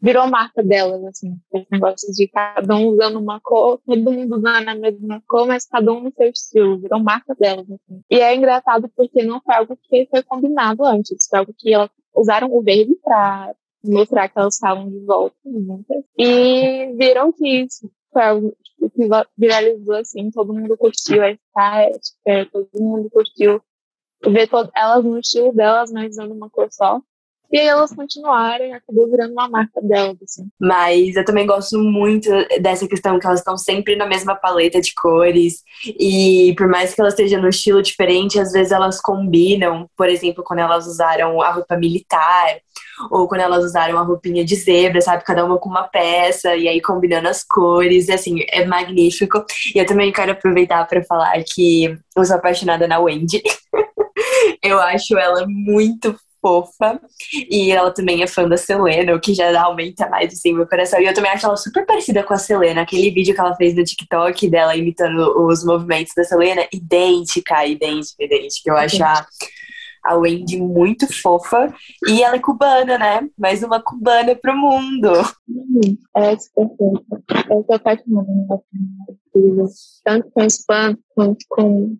virou 0.00 0.28
marca 0.28 0.62
delas, 0.62 1.04
assim, 1.04 1.36
esse 1.52 1.66
negócio 1.70 2.12
de 2.12 2.28
cada 2.28 2.76
um 2.76 2.88
usando 2.88 3.18
uma 3.18 3.40
cor, 3.40 3.80
todo 3.84 4.12
mundo 4.12 4.36
usando 4.36 4.68
a 4.68 4.74
mesma 4.74 5.22
cor, 5.26 5.46
mas 5.46 5.66
cada 5.66 5.92
um 5.92 6.00
no 6.00 6.12
seu 6.12 6.28
estilo, 6.28 6.78
virou 6.78 7.00
marca 7.00 7.34
delas, 7.34 7.66
assim. 7.70 8.00
E 8.10 8.20
é 8.20 8.34
engraçado 8.34 8.88
porque 8.94 9.22
não 9.22 9.40
foi 9.40 9.54
algo 9.54 9.76
que 9.76 10.06
foi 10.10 10.22
combinado 10.22 10.84
antes, 10.84 11.26
foi 11.28 11.38
algo 11.40 11.54
que 11.56 11.72
elas 11.72 11.90
usaram 12.14 12.52
o 12.52 12.62
verde 12.62 12.94
para 13.02 13.54
mostrar 13.84 14.28
que 14.28 14.38
elas 14.38 14.54
estavam 14.54 14.88
de 14.88 14.98
volta 15.04 15.36
juntas, 15.44 16.04
e 16.16 16.92
viram 16.96 17.32
que 17.32 17.62
isso 17.62 17.90
foi 18.12 18.22
algo 18.22 18.56
tipo, 18.62 18.90
que 18.90 19.08
viralizou, 19.36 19.96
assim, 19.96 20.30
todo 20.30 20.54
mundo 20.54 20.76
curtiu 20.76 21.22
a 21.22 21.30
estética, 21.30 22.50
todo 22.52 22.68
mundo 22.74 23.10
curtiu 23.10 23.60
ver 24.26 24.48
elas 24.74 25.04
no 25.04 25.18
estilo 25.18 25.52
delas, 25.52 25.92
mas 25.92 26.10
usando 26.10 26.32
uma 26.32 26.50
cor 26.50 26.68
só. 26.70 27.00
E 27.50 27.58
aí 27.58 27.66
elas 27.66 27.94
continuaram 27.94 28.66
e 28.66 28.72
acabou 28.72 29.10
virando 29.10 29.32
uma 29.32 29.48
marca 29.48 29.80
delas, 29.80 30.16
assim. 30.22 30.46
Mas 30.60 31.16
eu 31.16 31.24
também 31.24 31.46
gosto 31.46 31.78
muito 31.78 32.28
dessa 32.60 32.86
questão 32.86 33.18
que 33.18 33.26
elas 33.26 33.40
estão 33.40 33.56
sempre 33.56 33.96
na 33.96 34.06
mesma 34.06 34.36
paleta 34.36 34.80
de 34.80 34.94
cores. 34.94 35.62
E 35.86 36.54
por 36.58 36.68
mais 36.68 36.94
que 36.94 37.00
elas 37.00 37.14
estejam 37.14 37.40
no 37.40 37.48
estilo 37.48 37.82
diferente, 37.82 38.38
às 38.38 38.52
vezes 38.52 38.70
elas 38.70 39.00
combinam. 39.00 39.88
Por 39.96 40.10
exemplo, 40.10 40.44
quando 40.44 40.60
elas 40.60 40.86
usaram 40.86 41.40
a 41.40 41.50
roupa 41.50 41.74
militar, 41.76 42.60
ou 43.10 43.26
quando 43.26 43.40
elas 43.40 43.64
usaram 43.64 43.96
a 43.96 44.02
roupinha 44.02 44.44
de 44.44 44.54
zebra, 44.54 45.00
sabe? 45.00 45.24
Cada 45.24 45.44
uma 45.44 45.58
com 45.58 45.70
uma 45.70 45.84
peça, 45.84 46.54
e 46.54 46.68
aí 46.68 46.82
combinando 46.82 47.28
as 47.28 47.42
cores. 47.42 48.08
E 48.08 48.12
assim, 48.12 48.44
é 48.50 48.66
magnífico. 48.66 49.42
E 49.74 49.78
eu 49.78 49.86
também 49.86 50.12
quero 50.12 50.32
aproveitar 50.32 50.86
para 50.86 51.02
falar 51.02 51.42
que 51.44 51.96
eu 52.14 52.24
sou 52.26 52.36
apaixonada 52.36 52.86
na 52.86 52.98
Wendy. 52.98 53.42
eu 54.62 54.78
acho 54.78 55.16
ela 55.16 55.46
muito 55.48 56.14
fofa. 56.40 57.00
E 57.50 57.70
ela 57.70 57.90
também 57.90 58.22
é 58.22 58.26
fã 58.26 58.48
da 58.48 58.56
Selena, 58.56 59.14
o 59.14 59.20
que 59.20 59.34
já 59.34 59.60
aumenta 59.62 60.08
mais 60.08 60.32
assim 60.32 60.54
meu 60.54 60.66
coração. 60.66 61.00
E 61.00 61.06
eu 61.06 61.14
também 61.14 61.30
acho 61.30 61.46
ela 61.46 61.56
super 61.56 61.84
parecida 61.86 62.22
com 62.22 62.34
a 62.34 62.38
Selena. 62.38 62.82
Aquele 62.82 63.10
vídeo 63.10 63.34
que 63.34 63.40
ela 63.40 63.56
fez 63.56 63.74
no 63.74 63.84
TikTok 63.84 64.48
dela 64.48 64.76
imitando 64.76 65.46
os 65.46 65.64
movimentos 65.64 66.12
da 66.16 66.24
Selena, 66.24 66.66
idêntica, 66.72 67.66
idêntica, 67.66 68.24
idêntica. 68.24 68.70
Eu 68.70 68.76
acho 68.76 69.02
a, 69.02 69.26
A 70.04 70.16
Wendy 70.16 70.60
muito 70.60 71.06
fofa. 71.20 71.74
E 72.06 72.22
ela 72.22 72.36
é 72.36 72.40
cubana, 72.40 72.98
né? 72.98 73.28
Mais 73.38 73.62
uma 73.62 73.80
cubana 73.82 74.34
pro 74.34 74.56
mundo. 74.56 75.12
Ela 76.16 76.32
é 76.32 76.38
super 76.38 76.68
fofa. 76.76 77.22
Eu 77.50 77.64
tô 77.64 77.74
apaixonada. 77.74 78.62
Tanto 80.04 80.30
com 80.30 80.40
fãs 80.40 80.96
quanto 81.14 81.44
com 81.48 81.96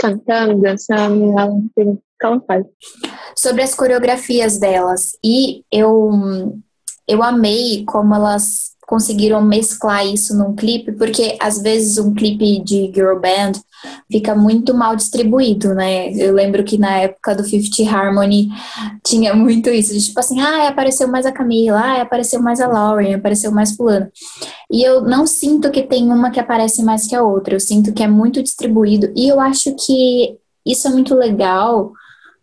cantando, 0.00 0.60
dançando. 0.60 1.38
Ela 1.38 1.60
tem 1.74 1.98
que 2.18 2.26
ela 2.26 2.40
faz. 2.46 2.64
Sobre 3.36 3.62
as 3.62 3.74
coreografias 3.74 4.58
delas. 4.58 5.12
E 5.24 5.62
eu, 5.70 6.10
eu 7.08 7.22
amei 7.22 7.84
como 7.84 8.14
elas 8.14 8.76
conseguiram 8.86 9.42
mesclar 9.42 10.06
isso 10.06 10.36
num 10.36 10.54
clipe, 10.54 10.92
porque 10.92 11.36
às 11.40 11.60
vezes 11.60 11.98
um 11.98 12.14
clipe 12.14 12.62
de 12.62 12.92
girl 12.94 13.18
band 13.18 13.52
fica 14.10 14.34
muito 14.34 14.72
mal 14.72 14.94
distribuído, 14.94 15.74
né? 15.74 16.12
Eu 16.12 16.32
lembro 16.32 16.62
que 16.62 16.78
na 16.78 16.98
época 16.98 17.34
do 17.34 17.42
Fifty 17.42 17.86
Harmony 17.86 18.48
tinha 19.04 19.34
muito 19.34 19.68
isso, 19.70 19.92
de, 19.92 20.00
tipo 20.00 20.18
assim, 20.20 20.40
ah, 20.40 20.68
apareceu 20.68 21.08
mais 21.08 21.26
a 21.26 21.32
Camila, 21.32 21.80
ah, 21.80 22.02
apareceu 22.02 22.40
mais 22.40 22.60
a 22.60 22.68
Lauren, 22.68 23.14
apareceu 23.14 23.50
mais 23.50 23.74
fulano. 23.74 24.08
E 24.70 24.82
eu 24.86 25.02
não 25.02 25.26
sinto 25.26 25.70
que 25.70 25.82
tem 25.82 26.04
uma 26.04 26.30
que 26.30 26.38
aparece 26.38 26.82
mais 26.84 27.08
que 27.08 27.14
a 27.14 27.24
outra, 27.24 27.56
eu 27.56 27.60
sinto 27.60 27.92
que 27.92 28.04
é 28.04 28.08
muito 28.08 28.40
distribuído 28.40 29.12
e 29.16 29.28
eu 29.28 29.40
acho 29.40 29.74
que 29.74 30.38
isso 30.64 30.86
é 30.86 30.90
muito 30.90 31.14
legal 31.14 31.92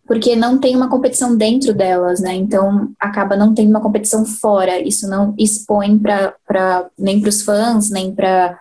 porque 0.06 0.36
não 0.36 0.58
tem 0.58 0.76
uma 0.76 0.88
competição 0.88 1.36
dentro 1.36 1.72
delas, 1.72 2.20
né? 2.20 2.34
Então 2.34 2.90
acaba 3.00 3.36
não 3.36 3.54
tendo 3.54 3.70
uma 3.70 3.80
competição 3.80 4.24
fora. 4.24 4.78
Isso 4.80 5.08
não 5.08 5.34
expõe 5.38 5.98
para 5.98 6.86
nem 6.98 7.20
para 7.20 7.28
os 7.28 7.42
fãs, 7.42 7.90
nem 7.90 8.14
para 8.14 8.58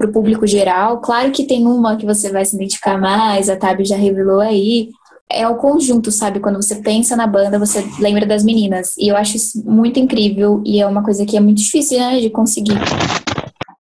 o 0.00 0.08
público 0.08 0.46
geral. 0.46 1.00
Claro 1.00 1.32
que 1.32 1.44
tem 1.44 1.66
uma 1.66 1.96
que 1.96 2.04
você 2.04 2.30
vai 2.30 2.44
se 2.44 2.54
identificar 2.56 2.98
mais, 2.98 3.48
a 3.48 3.56
Tabi 3.56 3.84
já 3.84 3.96
revelou 3.96 4.40
aí. 4.40 4.90
É 5.28 5.48
o 5.48 5.56
conjunto, 5.56 6.12
sabe? 6.12 6.38
Quando 6.38 6.62
você 6.62 6.76
pensa 6.76 7.16
na 7.16 7.26
banda, 7.26 7.58
você 7.58 7.84
lembra 7.98 8.24
das 8.24 8.44
meninas. 8.44 8.94
E 8.96 9.08
eu 9.08 9.16
acho 9.16 9.36
isso 9.36 9.64
muito 9.64 9.98
incrível 9.98 10.62
e 10.64 10.80
é 10.80 10.86
uma 10.86 11.02
coisa 11.02 11.24
que 11.24 11.36
é 11.36 11.40
muito 11.40 11.58
difícil, 11.58 11.98
né, 11.98 12.20
de 12.20 12.30
conseguir. 12.30 12.78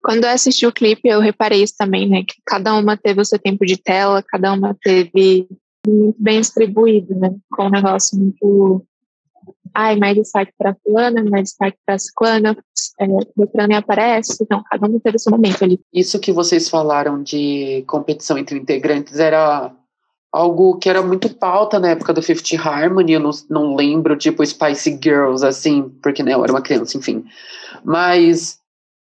Quando 0.02 0.26
eu 0.26 0.30
assisti 0.30 0.66
o 0.66 0.72
clipe, 0.72 1.08
eu 1.08 1.20
reparei 1.20 1.64
isso 1.64 1.74
também, 1.78 2.08
né? 2.08 2.24
Que 2.24 2.36
cada 2.46 2.74
uma 2.76 2.96
teve 2.96 3.20
o 3.20 3.26
seu 3.26 3.40
tempo 3.40 3.66
de 3.66 3.78
tela, 3.78 4.24
cada 4.24 4.54
uma 4.54 4.76
teve 4.82 5.48
muito 5.86 6.16
bem 6.20 6.40
distribuído, 6.40 7.16
né? 7.16 7.34
Com 7.52 7.66
um 7.66 7.70
negócio 7.70 8.18
muito. 8.18 8.86
Ai, 9.74 9.98
mais 9.98 10.16
destaque 10.16 10.54
para 10.58 10.76
fulana, 10.84 11.24
mais 11.24 11.46
destaque 11.46 11.78
para 11.86 11.98
ciclana, 11.98 12.56
é, 13.00 13.08
Beltrana 13.36 13.80
aparece, 13.80 14.38
então 14.42 14.64
cada 14.70 14.88
um 14.88 15.00
teve 15.00 15.18
seu 15.18 15.32
momento 15.32 15.64
ali. 15.64 15.80
Isso 15.92 16.20
que 16.20 16.32
vocês 16.32 16.70
falaram 16.70 17.24
de 17.24 17.84
competição 17.88 18.38
entre 18.38 18.58
integrantes 18.58 19.18
era 19.18 19.74
algo 20.32 20.78
que 20.78 20.90
era 20.90 21.02
muito 21.02 21.28
pauta 21.36 21.80
na 21.80 21.90
época 21.90 22.14
do 22.14 22.22
Fifty 22.22 22.56
Harmony, 22.56 23.14
eu 23.14 23.20
não, 23.20 23.32
não 23.50 23.76
lembro, 23.76 24.16
tipo 24.16 24.46
Spice 24.46 25.00
Girls, 25.02 25.46
assim, 25.46 25.90
porque 26.02 26.24
né, 26.24 26.34
eu 26.34 26.44
era 26.44 26.54
uma 26.54 26.62
criança, 26.62 26.98
enfim. 26.98 27.26
Mas 27.84 28.60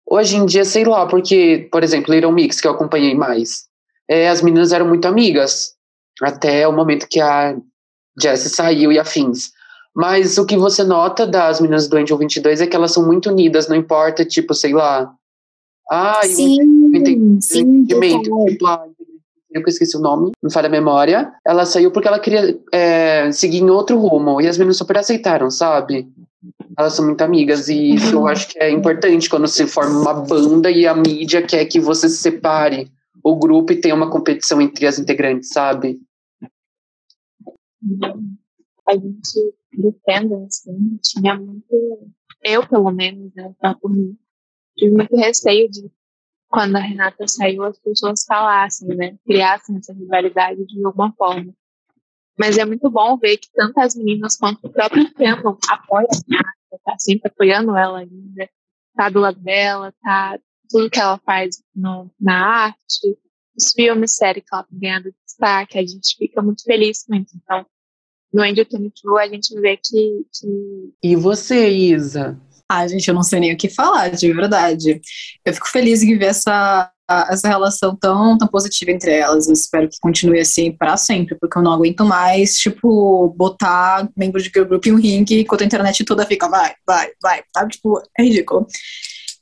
hoje 0.06 0.36
em 0.36 0.46
dia, 0.46 0.64
sei 0.64 0.84
lá, 0.84 1.06
porque, 1.06 1.68
por 1.70 1.82
exemplo, 1.82 2.14
Little 2.14 2.32
Mix, 2.32 2.60
que 2.60 2.66
eu 2.66 2.72
acompanhei 2.72 3.14
mais, 3.14 3.68
é, 4.08 4.28
as 4.28 4.42
meninas 4.42 4.72
eram 4.72 4.86
muito 4.86 5.06
amigas 5.06 5.74
até 6.20 6.66
o 6.66 6.72
momento 6.72 7.06
que 7.08 7.20
a 7.20 7.56
Jessie 8.20 8.50
saiu 8.50 8.92
e 8.92 8.98
afins. 8.98 9.52
Mas 9.94 10.38
o 10.38 10.46
que 10.46 10.56
você 10.56 10.82
nota 10.84 11.26
das 11.26 11.60
meninas 11.60 11.86
do 11.86 11.96
Angel 11.96 12.16
22 12.16 12.60
é 12.60 12.66
que 12.66 12.74
elas 12.74 12.92
são 12.92 13.06
muito 13.06 13.30
unidas, 13.30 13.68
não 13.68 13.76
importa, 13.76 14.24
tipo, 14.24 14.54
sei 14.54 14.72
lá. 14.72 15.12
Ah, 15.90 16.22
sim, 16.24 16.56
eu 16.94 17.40
sim, 17.40 17.84
tipo, 17.84 18.66
ah, 18.66 18.86
eu 19.50 19.62
esqueci 19.66 19.96
o 19.96 20.00
nome, 20.00 20.32
não 20.42 20.50
falha 20.50 20.68
a 20.68 20.70
memória. 20.70 21.32
Ela 21.46 21.66
saiu 21.66 21.90
porque 21.90 22.08
ela 22.08 22.18
queria 22.18 22.58
é, 22.72 23.30
seguir 23.32 23.58
em 23.58 23.68
outro 23.68 23.98
rumo, 23.98 24.40
e 24.40 24.48
as 24.48 24.56
meninas 24.56 24.78
super 24.78 24.96
aceitaram, 24.96 25.50
sabe? 25.50 26.08
Elas 26.78 26.94
são 26.94 27.04
muito 27.04 27.20
amigas, 27.20 27.68
e 27.68 27.94
isso 27.94 28.14
eu 28.14 28.26
acho 28.26 28.48
que 28.48 28.58
é 28.58 28.70
importante 28.70 29.28
quando 29.28 29.46
se 29.46 29.66
forma 29.66 30.00
uma 30.00 30.14
banda 30.14 30.70
e 30.70 30.86
a 30.86 30.94
mídia 30.94 31.42
quer 31.42 31.66
que 31.66 31.78
você 31.78 32.08
se 32.08 32.16
separe 32.16 32.90
o 33.22 33.36
grupo 33.36 33.72
e 33.72 33.80
tenha 33.80 33.94
uma 33.94 34.10
competição 34.10 34.60
entre 34.60 34.86
as 34.86 34.98
integrantes, 34.98 35.50
sabe? 35.50 36.00
A 38.88 38.94
gente, 38.94 39.54
do 39.72 39.94
assim, 40.46 40.98
tinha 41.02 41.34
muito. 41.36 42.10
Eu, 42.42 42.66
pelo 42.66 42.90
menos, 42.90 43.32
né, 43.34 43.54
por 43.80 43.92
mim, 43.92 44.18
tive 44.76 44.92
muito 44.92 45.16
receio 45.16 45.70
de 45.70 45.90
quando 46.48 46.76
a 46.76 46.80
Renata 46.80 47.26
saiu, 47.26 47.62
as 47.62 47.78
pessoas 47.78 48.24
falassem, 48.26 48.88
né? 48.88 49.16
Criassem 49.24 49.76
essa 49.76 49.92
rivalidade 49.94 50.66
de 50.66 50.84
alguma 50.84 51.12
forma. 51.12 51.54
Mas 52.38 52.58
é 52.58 52.64
muito 52.64 52.90
bom 52.90 53.16
ver 53.16 53.38
que 53.38 53.48
tanto 53.52 53.78
as 53.78 53.94
meninas 53.94 54.36
quanto 54.36 54.66
o 54.66 54.70
próprio 54.70 55.08
fandom 55.16 55.56
apoiam 55.68 56.08
a 56.10 56.30
Renata, 56.30 56.80
tá 56.84 56.94
sempre 56.98 57.30
apoiando 57.30 57.76
ela 57.76 58.00
ainda, 58.00 58.50
tá 58.94 59.08
do 59.08 59.20
lado 59.20 59.40
dela, 59.40 59.94
tá 60.02 60.38
tudo 60.72 60.90
que 60.90 60.98
ela 60.98 61.20
faz 61.24 61.62
no, 61.76 62.10
na 62.18 62.64
arte, 62.64 63.18
os 63.56 63.72
filmes, 63.72 64.16
séries 64.16 64.42
que 64.42 64.54
ela 64.54 64.64
tem 64.64 64.78
ganhado 64.80 65.14
destaque, 65.24 65.78
a 65.78 65.82
gente 65.82 66.16
fica 66.16 66.40
muito 66.40 66.64
feliz 66.64 67.04
com 67.04 67.14
isso. 67.14 67.36
Então, 67.36 67.66
no 68.32 68.42
Angel 68.42 68.64
22 68.70 69.30
a 69.30 69.34
gente 69.34 69.60
vê 69.60 69.76
que, 69.76 70.26
que... 70.32 70.92
E 71.02 71.14
você, 71.14 71.68
Isa? 71.68 72.40
Ah, 72.68 72.86
gente, 72.88 73.06
eu 73.06 73.14
não 73.14 73.22
sei 73.22 73.38
nem 73.38 73.52
o 73.52 73.56
que 73.56 73.68
falar, 73.68 74.08
de 74.08 74.32
verdade. 74.32 74.98
Eu 75.44 75.52
fico 75.52 75.68
feliz 75.68 76.02
em 76.02 76.16
ver 76.16 76.26
essa, 76.26 76.90
essa 77.28 77.46
relação 77.46 77.94
tão, 77.94 78.38
tão 78.38 78.48
positiva 78.48 78.90
entre 78.90 79.12
elas. 79.12 79.46
Eu 79.46 79.52
espero 79.52 79.90
que 79.90 79.98
continue 80.00 80.40
assim 80.40 80.72
para 80.72 80.96
sempre, 80.96 81.36
porque 81.38 81.58
eu 81.58 81.62
não 81.62 81.72
aguento 81.72 82.02
mais, 82.02 82.54
tipo, 82.54 83.28
botar 83.36 84.08
membros 84.16 84.42
de 84.42 84.48
girl 84.48 84.66
group 84.66 84.86
em 84.86 84.92
um 84.92 84.96
ringue 84.96 85.40
enquanto 85.40 85.60
a 85.60 85.66
internet 85.66 86.02
toda 86.02 86.24
fica 86.24 86.48
vai, 86.48 86.74
vai, 86.86 87.10
vai, 87.22 87.42
sabe? 87.54 87.72
Tipo, 87.72 88.02
é 88.18 88.22
ridículo. 88.22 88.66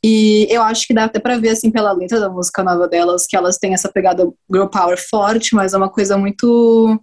E 0.02 0.46
eu 0.50 0.62
acho 0.62 0.86
que 0.86 0.94
dá 0.94 1.04
até 1.04 1.18
pra 1.18 1.38
ver, 1.38 1.50
assim, 1.50 1.70
pela 1.70 1.92
letra 1.92 2.18
da 2.18 2.28
música 2.30 2.62
nova 2.62 2.88
delas, 2.88 3.26
que 3.26 3.36
elas 3.36 3.58
têm 3.58 3.74
essa 3.74 3.90
pegada 3.90 4.26
girl 4.50 4.66
power 4.66 4.98
forte, 4.98 5.54
mas 5.54 5.74
é 5.74 5.76
uma 5.76 5.90
coisa 5.90 6.16
muito, 6.16 6.98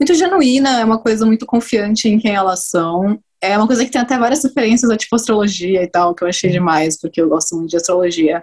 muito 0.00 0.14
genuína, 0.14 0.80
é 0.80 0.84
uma 0.84 0.98
coisa 0.98 1.24
muito 1.24 1.46
confiante 1.46 2.08
em 2.08 2.18
quem 2.18 2.34
elas 2.34 2.64
são. 2.68 3.18
É 3.40 3.56
uma 3.56 3.66
coisa 3.66 3.84
que 3.84 3.90
tem 3.90 4.00
até 4.00 4.18
várias 4.18 4.42
referências 4.42 4.90
a 4.90 4.96
tipo 4.96 5.14
astrologia 5.14 5.82
e 5.82 5.86
tal, 5.86 6.14
que 6.14 6.24
eu 6.24 6.28
achei 6.28 6.50
demais, 6.50 6.98
porque 7.00 7.20
eu 7.20 7.28
gosto 7.28 7.54
muito 7.54 7.70
de 7.70 7.76
astrologia. 7.76 8.42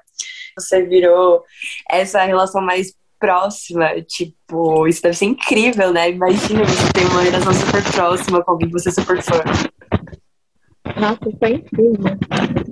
Você 0.57 0.83
virou 0.83 1.43
essa 1.89 2.23
relação 2.23 2.61
mais 2.61 2.93
próxima, 3.19 4.01
tipo, 4.01 4.87
isso 4.87 5.01
deve 5.01 5.15
ser 5.15 5.25
incrível, 5.25 5.93
né? 5.93 6.09
Imagina 6.09 6.63
você 6.65 6.93
ter 6.93 7.05
uma 7.05 7.21
relação 7.21 7.53
super 7.53 7.83
próxima 7.91 8.43
com 8.43 8.51
alguém 8.51 8.67
que 8.67 8.73
você 8.73 8.89
é 8.89 8.91
super 8.91 9.21
fã. 9.21 9.43
Nossa, 10.99 11.37
foi 11.39 11.53
incrível. 11.53 12.17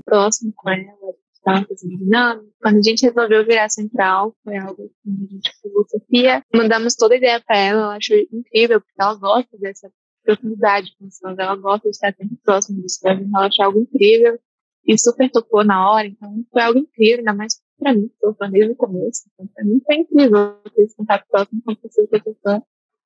Próximo 0.09 0.53
com 0.55 0.69
ela, 0.69 1.13
tantas 1.43 1.79
dinâmicas. 1.81 2.49
Quando 2.61 2.77
a 2.77 2.81
gente 2.81 3.05
resolveu 3.05 3.45
virar 3.45 3.69
central, 3.69 4.35
foi 4.43 4.57
algo 4.57 4.83
assim, 4.83 5.25
a 5.25 5.33
gente 5.33 5.51
filosofia. 5.61 6.43
Mandamos 6.53 6.95
toda 6.95 7.13
a 7.13 7.17
ideia 7.17 7.41
para 7.45 7.57
ela, 7.57 7.81
ela 7.81 7.95
achou 7.95 8.17
incrível, 8.31 8.81
porque 8.81 9.01
ela 9.01 9.15
gosta 9.15 9.57
dessa 9.57 9.91
profundidade 10.23 10.93
com 10.97 11.05
os 11.05 11.21
ela 11.23 11.55
gosta 11.55 11.89
de 11.89 11.95
estar 11.95 12.13
sempre 12.13 12.37
próximo 12.43 12.81
dos 12.81 12.97
fãs, 12.97 13.19
então 13.19 13.39
ela 13.39 13.47
achou 13.47 13.65
algo 13.65 13.79
incrível 13.79 14.39
e 14.85 14.97
super 14.97 15.29
tocou 15.29 15.63
na 15.63 15.91
hora, 15.91 16.07
então 16.07 16.43
foi 16.51 16.61
algo 16.61 16.79
incrível, 16.79 17.19
ainda 17.19 17.33
mais 17.33 17.61
pra 17.77 17.93
mim, 17.93 18.07
que 18.07 18.15
sou 18.19 18.33
fã 18.35 18.49
desde 18.49 18.71
o 18.71 18.75
começo. 18.75 19.23
Então, 19.33 19.47
pra 19.53 19.63
mim 19.63 19.81
foi 19.85 19.95
incrível 19.95 20.55
ter 20.75 20.83
esse 20.83 20.95
contato 20.95 21.25
próximo 21.29 21.61
com 21.63 21.75
pessoas 21.75 22.09
que 22.09 22.15
eu 22.15 22.23
sou 22.23 22.37
fã 22.43 22.61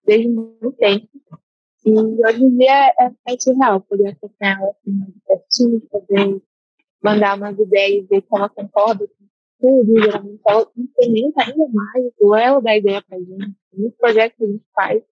desde 0.06 0.30
muito 0.30 0.72
tempo. 0.74 1.08
E 1.86 1.92
hoje 1.92 2.44
em 2.44 2.58
dia 2.58 2.94
é, 3.00 3.12
é 3.28 3.40
surreal 3.40 3.82
poder 3.82 4.08
acompanhar 4.10 4.60
ela 4.60 4.72
assim, 4.72 4.98
de 4.98 5.20
pertinho, 5.28 5.82
poder 5.82 6.42
mandar 7.04 7.38
umas 7.38 7.58
ideias, 7.60 8.08
ver 8.08 8.22
se 8.22 8.28
ela 8.36 8.50
concorda 8.50 9.08
com 9.08 9.26
tudo. 9.60 10.02
Geralmente 10.02 10.42
ela 10.46 10.72
implementa 10.78 11.44
ainda 11.44 11.68
mais, 11.74 12.14
ou 12.20 12.36
ela 12.36 12.62
dá 12.62 12.76
ideia 12.76 13.02
pra 13.02 13.18
gente. 13.20 13.54
Muitos 13.74 13.98
projetos 13.98 14.38
que 14.38 14.44
a 14.44 14.48
gente 14.48 14.66
faz, 14.74 15.04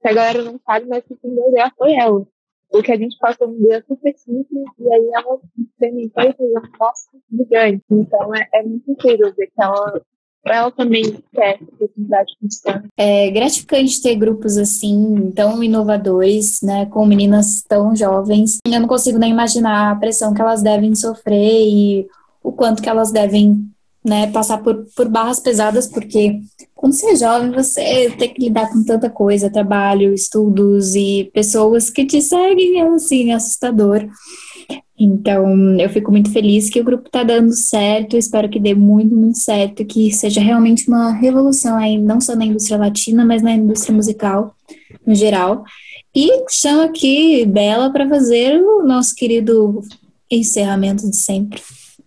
que 0.00 0.08
a 0.08 0.12
galera 0.12 0.42
não 0.42 0.60
sabe, 0.64 0.86
mas 0.86 1.04
que 1.04 1.16
quem 1.16 1.34
deu 1.34 1.48
ideia 1.48 1.72
foi 1.76 1.94
ela. 1.94 2.26
Porque 2.70 2.92
a 2.92 2.96
gente 2.96 3.16
passou 3.18 3.46
uma 3.46 3.56
ideia 3.56 3.84
super 3.86 4.16
simples 4.16 4.64
e 4.78 4.92
aí 4.92 5.10
ela 5.14 5.40
implementou 5.56 6.24
e 6.24 6.32
fez 6.32 6.50
um 6.50 6.60
negócio 6.60 7.22
gigante. 7.30 7.84
Então 7.90 8.34
é, 8.34 8.48
é 8.52 8.62
muito 8.62 8.90
incrível 8.90 9.32
ver 9.34 9.46
que 9.46 9.62
ela 9.62 10.02
ela 10.52 10.70
também 10.70 11.16
quer 11.32 11.58
oportunidade 11.62 12.32
constante. 12.40 12.88
É 12.96 13.30
gratificante 13.30 14.02
ter 14.02 14.14
grupos 14.16 14.56
assim, 14.56 15.32
tão 15.34 15.62
inovadores, 15.62 16.60
né, 16.62 16.86
com 16.86 17.06
meninas 17.06 17.62
tão 17.66 17.94
jovens. 17.96 18.58
Eu 18.66 18.80
não 18.80 18.88
consigo 18.88 19.18
nem 19.18 19.30
imaginar 19.30 19.92
a 19.92 19.96
pressão 19.96 20.34
que 20.34 20.42
elas 20.42 20.62
devem 20.62 20.94
sofrer 20.94 21.66
e 21.66 22.06
o 22.42 22.52
quanto 22.52 22.82
que 22.82 22.88
elas 22.88 23.10
devem, 23.10 23.64
né, 24.04 24.30
passar 24.30 24.58
por, 24.58 24.84
por 24.94 25.08
barras 25.08 25.40
pesadas, 25.40 25.86
porque 25.86 26.40
quando 26.74 26.92
você 26.92 27.12
é 27.12 27.16
jovem, 27.16 27.50
você 27.50 28.14
tem 28.18 28.34
que 28.34 28.42
lidar 28.42 28.70
com 28.70 28.84
tanta 28.84 29.08
coisa, 29.08 29.48
trabalho, 29.48 30.12
estudos 30.12 30.94
e 30.94 31.30
pessoas 31.32 31.88
que 31.88 32.04
te 32.04 32.20
seguem, 32.20 32.80
é 32.80 32.86
assim, 32.88 33.32
assustador. 33.32 34.06
Então, 34.98 35.78
eu 35.80 35.88
fico 35.88 36.12
muito 36.12 36.30
feliz 36.30 36.70
que 36.70 36.80
o 36.80 36.84
grupo 36.84 37.06
está 37.06 37.24
dando 37.24 37.52
certo, 37.52 38.16
espero 38.16 38.48
que 38.48 38.60
dê 38.60 38.74
muito, 38.74 39.14
muito 39.14 39.38
certo, 39.38 39.84
que 39.84 40.12
seja 40.12 40.40
realmente 40.40 40.86
uma 40.88 41.10
revolução 41.10 41.76
aí, 41.76 41.98
não 41.98 42.20
só 42.20 42.36
na 42.36 42.44
indústria 42.44 42.78
latina, 42.78 43.24
mas 43.24 43.42
na 43.42 43.52
indústria 43.52 43.94
musical, 43.94 44.54
no 45.04 45.14
geral. 45.14 45.64
E 46.14 46.44
chamo 46.48 46.82
aqui 46.82 47.44
Bela 47.44 47.90
para 47.90 48.08
fazer 48.08 48.60
o 48.62 48.84
nosso 48.84 49.16
querido 49.16 49.82
encerramento 50.30 51.10
de 51.10 51.16
sempre. 51.16 51.60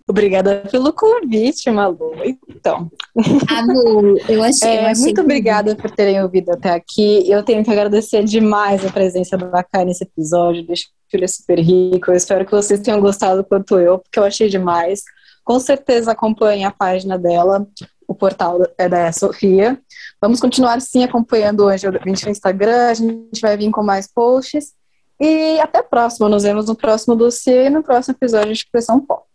Obrigada 0.10 0.64
pelo 0.72 0.94
convite, 0.94 1.70
Malu. 1.70 2.14
Então. 2.50 2.90
Malu, 3.14 4.18
eu 4.30 4.42
achei. 4.44 4.70
É, 4.70 4.84
eu 4.84 4.86
achei 4.86 5.04
muito 5.04 5.22
obrigada 5.22 5.76
por 5.76 5.92
terem 5.92 6.24
ouvido 6.24 6.52
até 6.52 6.72
aqui. 6.72 7.30
Eu 7.30 7.44
tenho 7.44 7.62
que 7.62 7.70
agradecer 7.70 8.24
demais 8.24 8.86
a 8.86 8.90
presença 8.90 9.38
da 9.38 9.62
Kai 9.62 9.84
nesse 9.84 10.06
episódio. 10.06 10.66
Deixa 10.66 10.86
ele 11.16 11.28
super 11.28 11.60
rico. 11.60 12.12
Eu 12.12 12.16
espero 12.16 12.46
que 12.46 12.52
vocês 12.52 12.80
tenham 12.80 13.00
gostado 13.00 13.44
quanto 13.44 13.80
eu, 13.80 14.00
porque 14.00 14.20
eu 14.20 14.24
achei 14.24 14.50
demais. 14.50 15.04
Com 15.44 15.60
certeza 15.60 16.12
acompanhe 16.12 16.66
a 16.66 16.72
página 16.72 17.18
dela, 17.18 17.66
o 18.08 18.16
portal 18.16 18.60
é 18.78 18.90
da 18.90 19.12
Sofia. 19.12 19.80
Vamos 20.22 20.40
continuar 20.40 20.82
sim 20.82 21.04
acompanhando 21.04 21.62
o 21.62 21.70
Angel 21.70 21.92
20 21.92 22.26
no 22.26 22.32
Instagram. 22.32 22.90
A 22.90 22.94
gente 22.94 23.42
vai 23.42 23.56
vir 23.56 23.70
com 23.72 23.84
mais 23.84 24.08
posts. 24.08 24.74
E 25.20 25.60
até 25.60 25.80
a 25.80 25.84
próxima. 25.84 26.30
Nos 26.30 26.44
vemos 26.44 26.68
no 26.68 26.76
próximo 26.76 27.16
dossiê 27.16 27.66
e 27.66 27.70
no 27.70 27.84
próximo 27.84 28.16
episódio 28.18 28.54
de 28.54 28.60
Expressão 28.60 29.00
Pop. 29.00 29.26